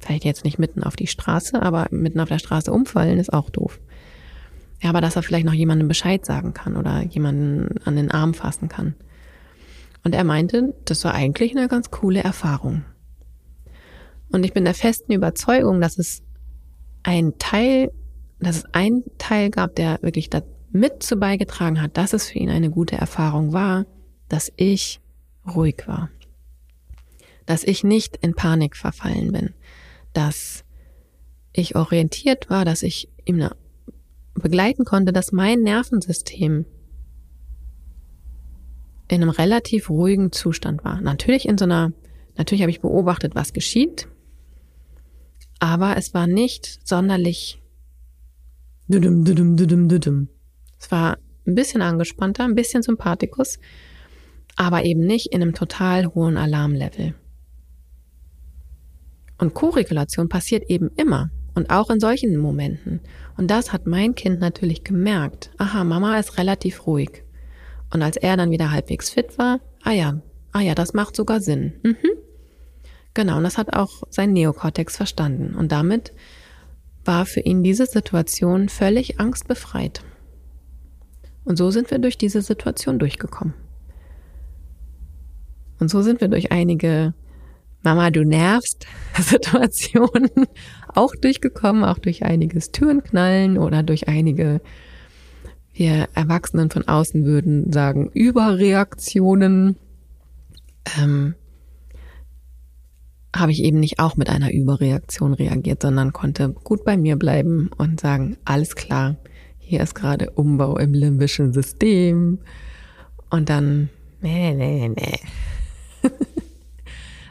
Vielleicht 0.00 0.24
jetzt 0.24 0.44
nicht 0.44 0.58
mitten 0.58 0.82
auf 0.82 0.96
die 0.96 1.08
Straße, 1.08 1.60
aber 1.60 1.88
mitten 1.90 2.20
auf 2.20 2.28
der 2.28 2.38
Straße 2.38 2.72
umfallen 2.72 3.18
ist 3.18 3.32
auch 3.32 3.50
doof. 3.50 3.80
Ja, 4.80 4.90
aber 4.90 5.00
dass 5.00 5.16
er 5.16 5.22
vielleicht 5.22 5.44
noch 5.44 5.52
jemandem 5.52 5.88
Bescheid 5.88 6.24
sagen 6.24 6.54
kann 6.54 6.76
oder 6.76 7.02
jemanden 7.02 7.78
an 7.84 7.96
den 7.96 8.10
Arm 8.12 8.32
fassen 8.32 8.68
kann. 8.68 8.94
Und 10.04 10.14
er 10.14 10.24
meinte, 10.24 10.74
das 10.84 11.04
war 11.04 11.14
eigentlich 11.14 11.56
eine 11.56 11.68
ganz 11.68 11.90
coole 11.90 12.22
Erfahrung. 12.22 12.84
Und 14.30 14.44
ich 14.44 14.52
bin 14.52 14.64
der 14.64 14.74
festen 14.74 15.12
Überzeugung, 15.12 15.80
dass 15.80 15.98
es 15.98 16.22
ein 17.02 17.38
Teil, 17.38 17.90
dass 18.38 18.56
es 18.56 18.64
einen 18.72 19.04
Teil 19.18 19.50
gab, 19.50 19.74
der 19.74 19.98
wirklich 20.02 20.30
mit 20.70 21.02
zu 21.02 21.16
beigetragen 21.16 21.80
hat, 21.80 21.96
dass 21.96 22.12
es 22.12 22.28
für 22.28 22.38
ihn 22.38 22.50
eine 22.50 22.70
gute 22.70 22.96
Erfahrung 22.96 23.52
war, 23.52 23.86
dass 24.28 24.52
ich 24.56 25.00
ruhig 25.46 25.84
war. 25.86 26.10
Dass 27.46 27.64
ich 27.64 27.84
nicht 27.84 28.18
in 28.18 28.34
Panik 28.34 28.76
verfallen 28.76 29.32
bin. 29.32 29.54
Dass 30.12 30.64
ich 31.52 31.76
orientiert 31.76 32.50
war, 32.50 32.64
dass 32.64 32.82
ich 32.82 33.08
ihm 33.24 33.48
begleiten 34.34 34.84
konnte, 34.84 35.12
dass 35.12 35.32
mein 35.32 35.60
Nervensystem 35.60 36.66
in 39.08 39.22
einem 39.22 39.30
relativ 39.30 39.90
ruhigen 39.90 40.32
Zustand 40.32 40.84
war. 40.84 41.00
Natürlich 41.00 41.48
in 41.48 41.58
so 41.58 41.64
einer, 41.64 41.92
natürlich 42.36 42.62
habe 42.62 42.70
ich 42.70 42.80
beobachtet, 42.80 43.34
was 43.34 43.52
geschieht, 43.52 44.08
aber 45.58 45.96
es 45.96 46.14
war 46.14 46.26
nicht 46.26 46.86
sonderlich 46.86 47.60
es 50.78 50.90
war 50.90 51.18
ein 51.46 51.54
bisschen 51.54 51.82
angespannter, 51.82 52.44
ein 52.44 52.54
bisschen 52.54 52.82
Sympathikus, 52.82 53.58
aber 54.56 54.84
eben 54.84 55.00
nicht 55.00 55.32
in 55.32 55.42
einem 55.42 55.54
total 55.54 56.06
hohen 56.06 56.36
Alarmlevel. 56.36 57.14
Und 59.38 59.54
Koregulation 59.54 60.28
passiert 60.28 60.68
eben 60.68 60.90
immer 60.96 61.30
und 61.54 61.70
auch 61.70 61.90
in 61.90 62.00
solchen 62.00 62.36
Momenten. 62.36 63.00
Und 63.36 63.50
das 63.50 63.72
hat 63.72 63.86
mein 63.86 64.14
Kind 64.14 64.40
natürlich 64.40 64.82
gemerkt. 64.84 65.50
Aha, 65.58 65.84
Mama 65.84 66.18
ist 66.18 66.38
relativ 66.38 66.86
ruhig. 66.86 67.22
Und 67.92 68.02
als 68.02 68.16
er 68.16 68.36
dann 68.36 68.50
wieder 68.50 68.70
halbwegs 68.70 69.10
fit 69.10 69.38
war, 69.38 69.60
ah 69.82 69.92
ja, 69.92 70.20
ah 70.52 70.60
ja, 70.60 70.74
das 70.74 70.94
macht 70.94 71.16
sogar 71.16 71.40
Sinn. 71.40 71.74
Mhm. 71.82 71.96
Genau, 73.14 73.38
und 73.38 73.44
das 73.44 73.58
hat 73.58 73.74
auch 73.74 74.02
sein 74.10 74.32
Neokortex 74.32 74.96
verstanden. 74.96 75.54
Und 75.54 75.72
damit 75.72 76.12
war 77.04 77.26
für 77.26 77.40
ihn 77.40 77.62
diese 77.62 77.86
Situation 77.86 78.68
völlig 78.68 79.18
angstbefreit. 79.18 80.02
Und 81.44 81.56
so 81.56 81.70
sind 81.70 81.90
wir 81.90 81.98
durch 81.98 82.18
diese 82.18 82.42
Situation 82.42 82.98
durchgekommen. 82.98 83.54
Und 85.80 85.88
so 85.88 86.02
sind 86.02 86.20
wir 86.20 86.28
durch 86.28 86.52
einige 86.52 87.14
Mama, 87.82 88.10
du 88.10 88.24
nervst 88.24 88.86
Situationen 89.18 90.28
auch 90.88 91.14
durchgekommen, 91.14 91.84
auch 91.84 91.98
durch 91.98 92.24
einiges 92.24 92.72
Türenknallen 92.72 93.56
oder 93.56 93.82
durch 93.82 94.08
einige 94.08 94.60
wir 95.78 96.08
Erwachsenen 96.14 96.70
von 96.70 96.86
außen 96.86 97.24
würden 97.24 97.72
sagen, 97.72 98.10
Überreaktionen, 98.12 99.76
ähm, 100.98 101.34
habe 103.36 103.52
ich 103.52 103.62
eben 103.62 103.78
nicht 103.78 104.00
auch 104.00 104.16
mit 104.16 104.30
einer 104.30 104.52
Überreaktion 104.52 105.34
reagiert, 105.34 105.82
sondern 105.82 106.12
konnte 106.12 106.48
gut 106.48 106.84
bei 106.84 106.96
mir 106.96 107.16
bleiben 107.16 107.70
und 107.76 108.00
sagen, 108.00 108.36
alles 108.44 108.74
klar, 108.74 109.16
hier 109.58 109.80
ist 109.80 109.94
gerade 109.94 110.30
Umbau 110.30 110.78
im 110.78 110.94
limbischen 110.94 111.52
System. 111.52 112.38
Und 113.30 113.48
dann, 113.48 113.90
nee, 114.20 114.54
nee, 114.54 114.88
nee. 114.88 115.20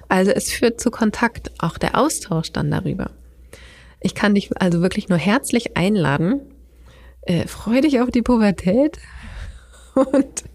also 0.08 0.32
es 0.32 0.52
führt 0.52 0.80
zu 0.80 0.92
Kontakt, 0.92 1.52
auch 1.58 1.78
der 1.78 1.98
Austausch 2.00 2.52
dann 2.52 2.72
darüber. 2.72 3.12
Ich 4.00 4.14
kann 4.14 4.36
dich 4.36 4.56
also 4.62 4.82
wirklich 4.82 5.10
nur 5.10 5.18
herzlich 5.18 5.76
einladen. 5.76 6.42
Äh, 7.28 7.46
freu 7.46 7.82
dich 7.82 8.00
auf 8.00 8.10
die 8.10 8.22
Pubertät 8.22 9.00
und 9.96 10.46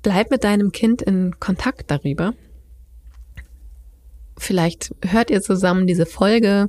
bleib 0.00 0.30
mit 0.30 0.44
deinem 0.44 0.72
Kind 0.72 1.02
in 1.02 1.38
Kontakt 1.40 1.90
darüber. 1.90 2.32
Vielleicht 4.38 4.94
hört 5.06 5.30
ihr 5.30 5.42
zusammen 5.42 5.86
diese 5.86 6.06
Folge. 6.06 6.68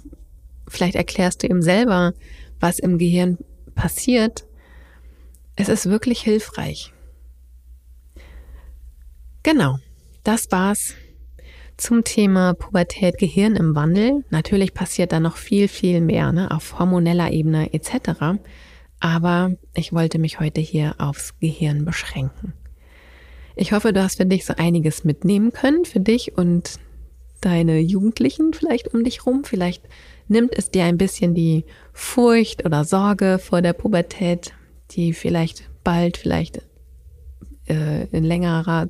Vielleicht 0.68 0.96
erklärst 0.96 1.44
du 1.44 1.48
ihm 1.48 1.62
selber, 1.62 2.14
was 2.60 2.78
im 2.78 2.98
Gehirn 2.98 3.38
passiert. 3.74 4.46
Es 5.56 5.70
ist 5.70 5.90
wirklich 5.90 6.22
hilfreich. 6.22 6.92
Genau, 9.44 9.78
das 10.26 10.52
war's 10.52 10.94
zum 11.78 12.04
Thema 12.04 12.54
Pubertät, 12.54 13.18
Gehirn 13.18 13.56
im 13.56 13.76
Wandel. 13.76 14.26
Natürlich 14.30 14.74
passiert 14.74 15.14
da 15.14 15.22
noch 15.22 15.38
viel, 15.38 15.70
viel 15.70 16.02
mehr 16.02 16.34
ne, 16.34 16.52
auf 16.52 16.80
hormoneller 16.80 17.32
Ebene 17.32 17.74
etc. 17.74 18.40
Aber 19.04 19.52
ich 19.74 19.92
wollte 19.92 20.18
mich 20.18 20.40
heute 20.40 20.62
hier 20.62 20.96
aufs 20.98 21.38
Gehirn 21.40 21.84
beschränken. 21.84 22.54
Ich 23.54 23.74
hoffe, 23.74 23.92
du 23.92 24.02
hast 24.02 24.16
für 24.16 24.26
dich 24.26 24.46
so 24.46 24.54
einiges 24.56 25.04
mitnehmen 25.04 25.52
können, 25.52 25.84
für 25.84 26.00
dich 26.00 26.38
und 26.38 26.80
deine 27.42 27.80
Jugendlichen 27.80 28.54
vielleicht 28.54 28.94
um 28.94 29.04
dich 29.04 29.26
rum. 29.26 29.44
Vielleicht 29.44 29.84
nimmt 30.30 30.58
es 30.58 30.72
dir 30.72 30.86
ein 30.86 30.98
bisschen 30.98 31.36
die 31.36 31.66
Furcht 31.92 32.66
oder 32.66 32.86
Sorge 32.86 33.40
vor 33.40 33.62
der 33.62 33.74
Pubertät, 33.74 34.54
die 34.92 35.12
vielleicht 35.12 35.70
bald, 35.84 36.16
vielleicht 36.16 36.62
äh, 37.68 38.06
in 38.06 38.24
längerer 38.24 38.88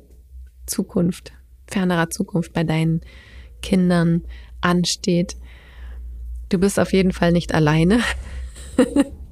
Zukunft, 0.64 1.32
fernerer 1.66 2.08
Zukunft 2.10 2.52
bei 2.52 2.62
deinen 2.62 3.00
Kindern 3.62 4.22
ansteht. 4.60 5.34
Du 6.50 6.58
bist 6.58 6.78
auf 6.78 6.92
jeden 6.92 7.10
Fall 7.10 7.32
nicht 7.32 7.52
alleine. 7.52 7.98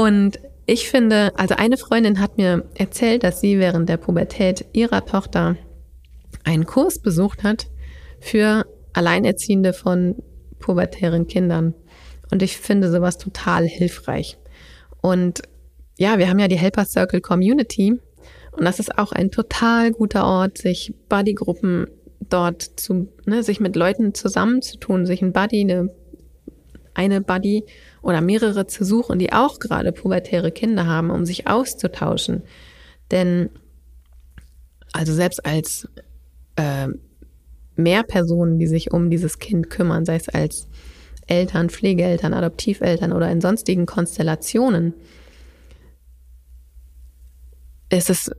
Und 0.00 0.40
ich 0.64 0.88
finde, 0.88 1.30
also 1.36 1.56
eine 1.56 1.76
Freundin 1.76 2.20
hat 2.20 2.38
mir 2.38 2.64
erzählt, 2.74 3.22
dass 3.22 3.42
sie 3.42 3.58
während 3.58 3.86
der 3.86 3.98
Pubertät 3.98 4.64
ihrer 4.72 5.04
Tochter 5.04 5.56
einen 6.42 6.64
Kurs 6.64 7.00
besucht 7.00 7.42
hat 7.42 7.66
für 8.18 8.64
Alleinerziehende 8.94 9.74
von 9.74 10.16
pubertären 10.58 11.26
Kindern. 11.26 11.74
Und 12.30 12.42
ich 12.42 12.56
finde 12.56 12.90
sowas 12.90 13.18
total 13.18 13.66
hilfreich. 13.66 14.38
Und 15.02 15.42
ja, 15.98 16.16
wir 16.16 16.30
haben 16.30 16.38
ja 16.38 16.48
die 16.48 16.58
Helper 16.58 16.86
Circle 16.86 17.20
Community 17.20 18.00
und 18.52 18.64
das 18.64 18.78
ist 18.78 18.96
auch 18.96 19.12
ein 19.12 19.30
total 19.30 19.92
guter 19.92 20.24
Ort, 20.24 20.56
sich 20.56 20.94
Buddy-Gruppen 21.10 21.88
dort 22.26 22.62
zu, 22.62 23.08
ne, 23.26 23.42
sich 23.42 23.60
mit 23.60 23.76
Leuten 23.76 24.14
zusammenzutun, 24.14 25.04
sich 25.04 25.20
ein 25.20 25.34
Buddy, 25.34 25.60
eine, 25.60 25.90
eine 26.94 27.20
Buddy 27.20 27.64
oder 28.02 28.20
mehrere 28.20 28.66
zu 28.66 28.84
suchen, 28.84 29.18
die 29.18 29.32
auch 29.32 29.58
gerade 29.58 29.92
pubertäre 29.92 30.52
Kinder 30.52 30.86
haben, 30.86 31.10
um 31.10 31.24
sich 31.24 31.46
auszutauschen. 31.46 32.42
Denn 33.10 33.50
also 34.92 35.12
selbst 35.12 35.44
als 35.44 35.88
äh, 36.56 36.88
mehr 37.76 38.02
Personen, 38.02 38.58
die 38.58 38.66
sich 38.66 38.92
um 38.92 39.10
dieses 39.10 39.38
Kind 39.38 39.70
kümmern, 39.70 40.04
sei 40.04 40.16
es 40.16 40.28
als 40.28 40.68
Eltern, 41.26 41.70
Pflegeeltern, 41.70 42.34
Adoptiveltern 42.34 43.12
oder 43.12 43.30
in 43.30 43.40
sonstigen 43.40 43.86
Konstellationen, 43.86 44.94
ist 47.88 48.10
es 48.10 48.30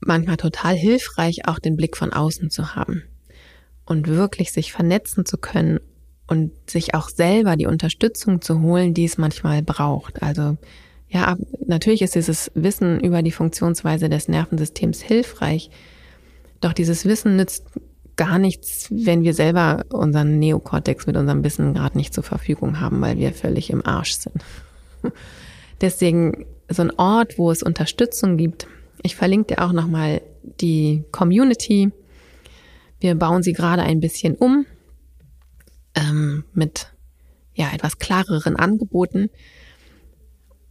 manchmal 0.00 0.36
total 0.36 0.74
hilfreich, 0.74 1.46
auch 1.46 1.58
den 1.58 1.76
Blick 1.76 1.96
von 1.96 2.12
außen 2.12 2.50
zu 2.50 2.74
haben 2.74 3.02
und 3.84 4.08
wirklich 4.08 4.52
sich 4.52 4.72
vernetzen 4.72 5.24
zu 5.26 5.38
können 5.38 5.80
und 6.26 6.52
sich 6.68 6.94
auch 6.94 7.08
selber 7.08 7.56
die 7.56 7.66
Unterstützung 7.66 8.40
zu 8.40 8.60
holen, 8.60 8.94
die 8.94 9.04
es 9.04 9.18
manchmal 9.18 9.62
braucht. 9.62 10.22
Also 10.22 10.56
ja, 11.08 11.36
natürlich 11.66 12.02
ist 12.02 12.14
dieses 12.14 12.50
Wissen 12.54 13.00
über 13.00 13.22
die 13.22 13.32
Funktionsweise 13.32 14.08
des 14.08 14.28
Nervensystems 14.28 15.02
hilfreich, 15.02 15.70
doch 16.60 16.72
dieses 16.72 17.04
Wissen 17.04 17.36
nützt 17.36 17.66
gar 18.16 18.38
nichts, 18.38 18.88
wenn 18.90 19.22
wir 19.22 19.34
selber 19.34 19.84
unseren 19.90 20.38
Neokortex 20.38 21.06
mit 21.06 21.16
unserem 21.16 21.44
Wissen 21.44 21.74
gerade 21.74 21.98
nicht 21.98 22.14
zur 22.14 22.24
Verfügung 22.24 22.80
haben, 22.80 23.00
weil 23.00 23.18
wir 23.18 23.32
völlig 23.32 23.70
im 23.70 23.84
Arsch 23.84 24.14
sind. 24.14 24.42
Deswegen 25.80 26.46
so 26.68 26.82
ein 26.82 26.92
Ort, 26.98 27.38
wo 27.38 27.50
es 27.50 27.62
Unterstützung 27.62 28.36
gibt. 28.36 28.66
Ich 29.02 29.16
verlinke 29.16 29.54
dir 29.54 29.64
auch 29.64 29.72
nochmal 29.72 30.22
die 30.60 31.04
Community. 31.10 31.90
Wir 33.00 33.14
bauen 33.16 33.42
sie 33.42 33.52
gerade 33.52 33.82
ein 33.82 34.00
bisschen 34.00 34.36
um 34.36 34.66
ähm, 35.94 36.44
mit 36.52 36.92
ja 37.54 37.70
etwas 37.72 37.98
klareren 37.98 38.56
Angeboten. 38.56 39.30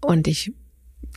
Und 0.02 0.28
ich 0.28 0.54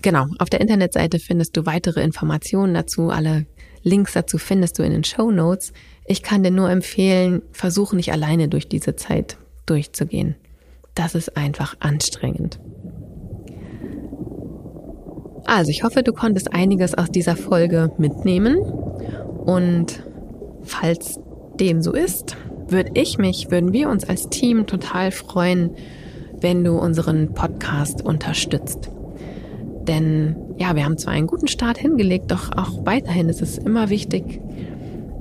genau 0.03 0.27
auf 0.39 0.51
der 0.51 0.61
Internetseite 0.61 1.19
findest 1.19 1.57
du 1.57 1.67
weitere 1.67 2.03
Informationen 2.03 2.75
dazu. 2.75 3.11
Alle 3.11 3.47
Links 3.83 4.13
dazu 4.13 4.39
findest 4.39 4.79
du 4.79 4.83
in 4.83 4.93
den 4.93 5.05
Show 5.05 5.31
Notes. 5.31 5.73
Ich 6.07 6.23
kann 6.23 6.43
dir 6.43 6.51
nur 6.51 6.71
empfehlen, 6.71 7.43
versuche 7.53 7.97
nicht 7.97 8.13
alleine 8.13 8.49
durch 8.49 8.69
diese 8.69 8.97
Zeit 8.97 9.37
durchzugehen. 9.67 10.37
Das 10.95 11.15
ist 11.15 11.37
einfach 11.37 11.77
anstrengend. 11.81 12.61
Also 15.47 15.71
ich 15.71 15.83
hoffe, 15.83 16.03
du 16.03 16.13
konntest 16.13 16.55
einiges 16.55 16.95
aus 16.95 17.11
dieser 17.11 17.37
Folge 17.37 17.93
mitnehmen. 17.99 18.57
Und 18.59 20.03
falls 20.63 21.19
dem 21.61 21.83
so 21.83 21.93
ist, 21.93 22.37
würde 22.69 22.93
ich 22.95 23.19
mich, 23.19 23.51
würden 23.51 23.73
wir 23.73 23.89
uns 23.89 24.05
als 24.05 24.29
Team 24.29 24.67
total 24.67 25.11
freuen, 25.11 25.71
wenn 26.41 26.65
du 26.65 26.73
unseren 26.79 27.35
Podcast 27.35 28.05
unterstützt. 28.05 28.91
Denn 29.87 30.37
ja, 30.59 30.75
wir 30.77 30.85
haben 30.85 30.99
zwar 30.99 31.15
einen 31.15 31.27
guten 31.27 31.49
Start 31.49 31.79
hingelegt, 31.79 32.31
doch 32.31 32.53
auch 32.57 32.87
weiterhin 32.87 33.29
ist 33.29 33.43
es 33.43 33.59
immer 33.59 33.91
wichtig, 33.91 34.41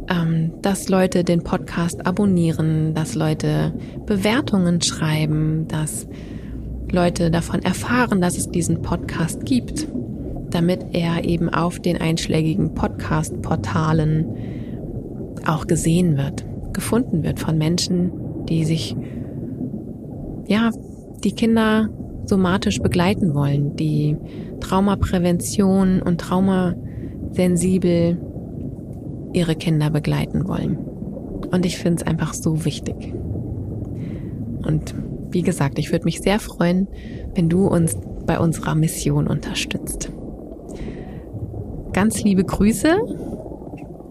ähm, 0.10 0.52
dass 0.62 0.90
Leute 0.90 1.24
den 1.24 1.44
Podcast 1.44 2.06
abonnieren, 2.06 2.94
dass 2.94 3.16
Leute 3.16 3.74
Bewertungen 4.06 4.82
schreiben, 4.82 5.68
dass 5.68 6.08
Leute 6.92 7.32
davon 7.32 7.62
erfahren, 7.64 8.22
dass 8.22 8.38
es 8.38 8.50
diesen 8.50 8.82
Podcast 8.82 9.46
gibt, 9.46 9.88
damit 10.50 10.86
er 10.94 11.24
eben 11.26 11.50
auf 11.50 11.80
den 11.80 12.00
einschlägigen 12.00 12.76
Podcast-Portalen 12.76 14.26
auch 15.46 15.68
gesehen 15.68 16.18
wird, 16.18 16.46
gefunden 16.74 17.24
wird 17.24 17.40
von 17.40 17.58
Menschen, 17.58 18.12
die 18.48 18.66
sich, 18.66 18.96
ja, 20.48 20.72
die 21.24 21.32
Kinder 21.32 21.90
somatisch 22.26 22.80
begleiten 22.82 23.34
wollen, 23.34 23.76
die 23.76 24.18
Traumaprävention 24.60 26.02
und 26.02 26.20
traumasensibel 26.20 28.18
ihre 29.34 29.56
Kinder 29.56 29.90
begleiten 29.90 30.48
wollen. 30.48 30.78
Und 30.78 31.66
ich 31.66 31.78
finde 31.78 32.02
es 32.02 32.08
einfach 32.08 32.34
so 32.34 32.66
wichtig. 32.66 33.14
Und 34.66 34.96
wie 35.32 35.42
gesagt, 35.42 35.80
ich 35.80 35.92
würde 35.92 36.06
mich 36.06 36.22
sehr 36.22 36.40
freuen, 36.40 36.88
wenn 37.36 37.50
du 37.50 37.68
uns 37.68 37.98
bei 38.26 38.40
unserer 38.40 38.76
Mission 38.76 39.28
unterstützt. 39.28 40.12
Ganz 41.92 42.24
liebe 42.24 42.44
Grüße 42.44 42.96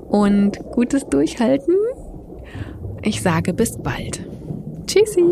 und 0.09 0.59
gutes 0.73 1.07
Durchhalten. 1.07 1.75
Ich 3.05 3.21
sage 3.21 3.53
bis 3.53 3.77
bald. 3.79 4.25
Tschüssi. 4.87 5.25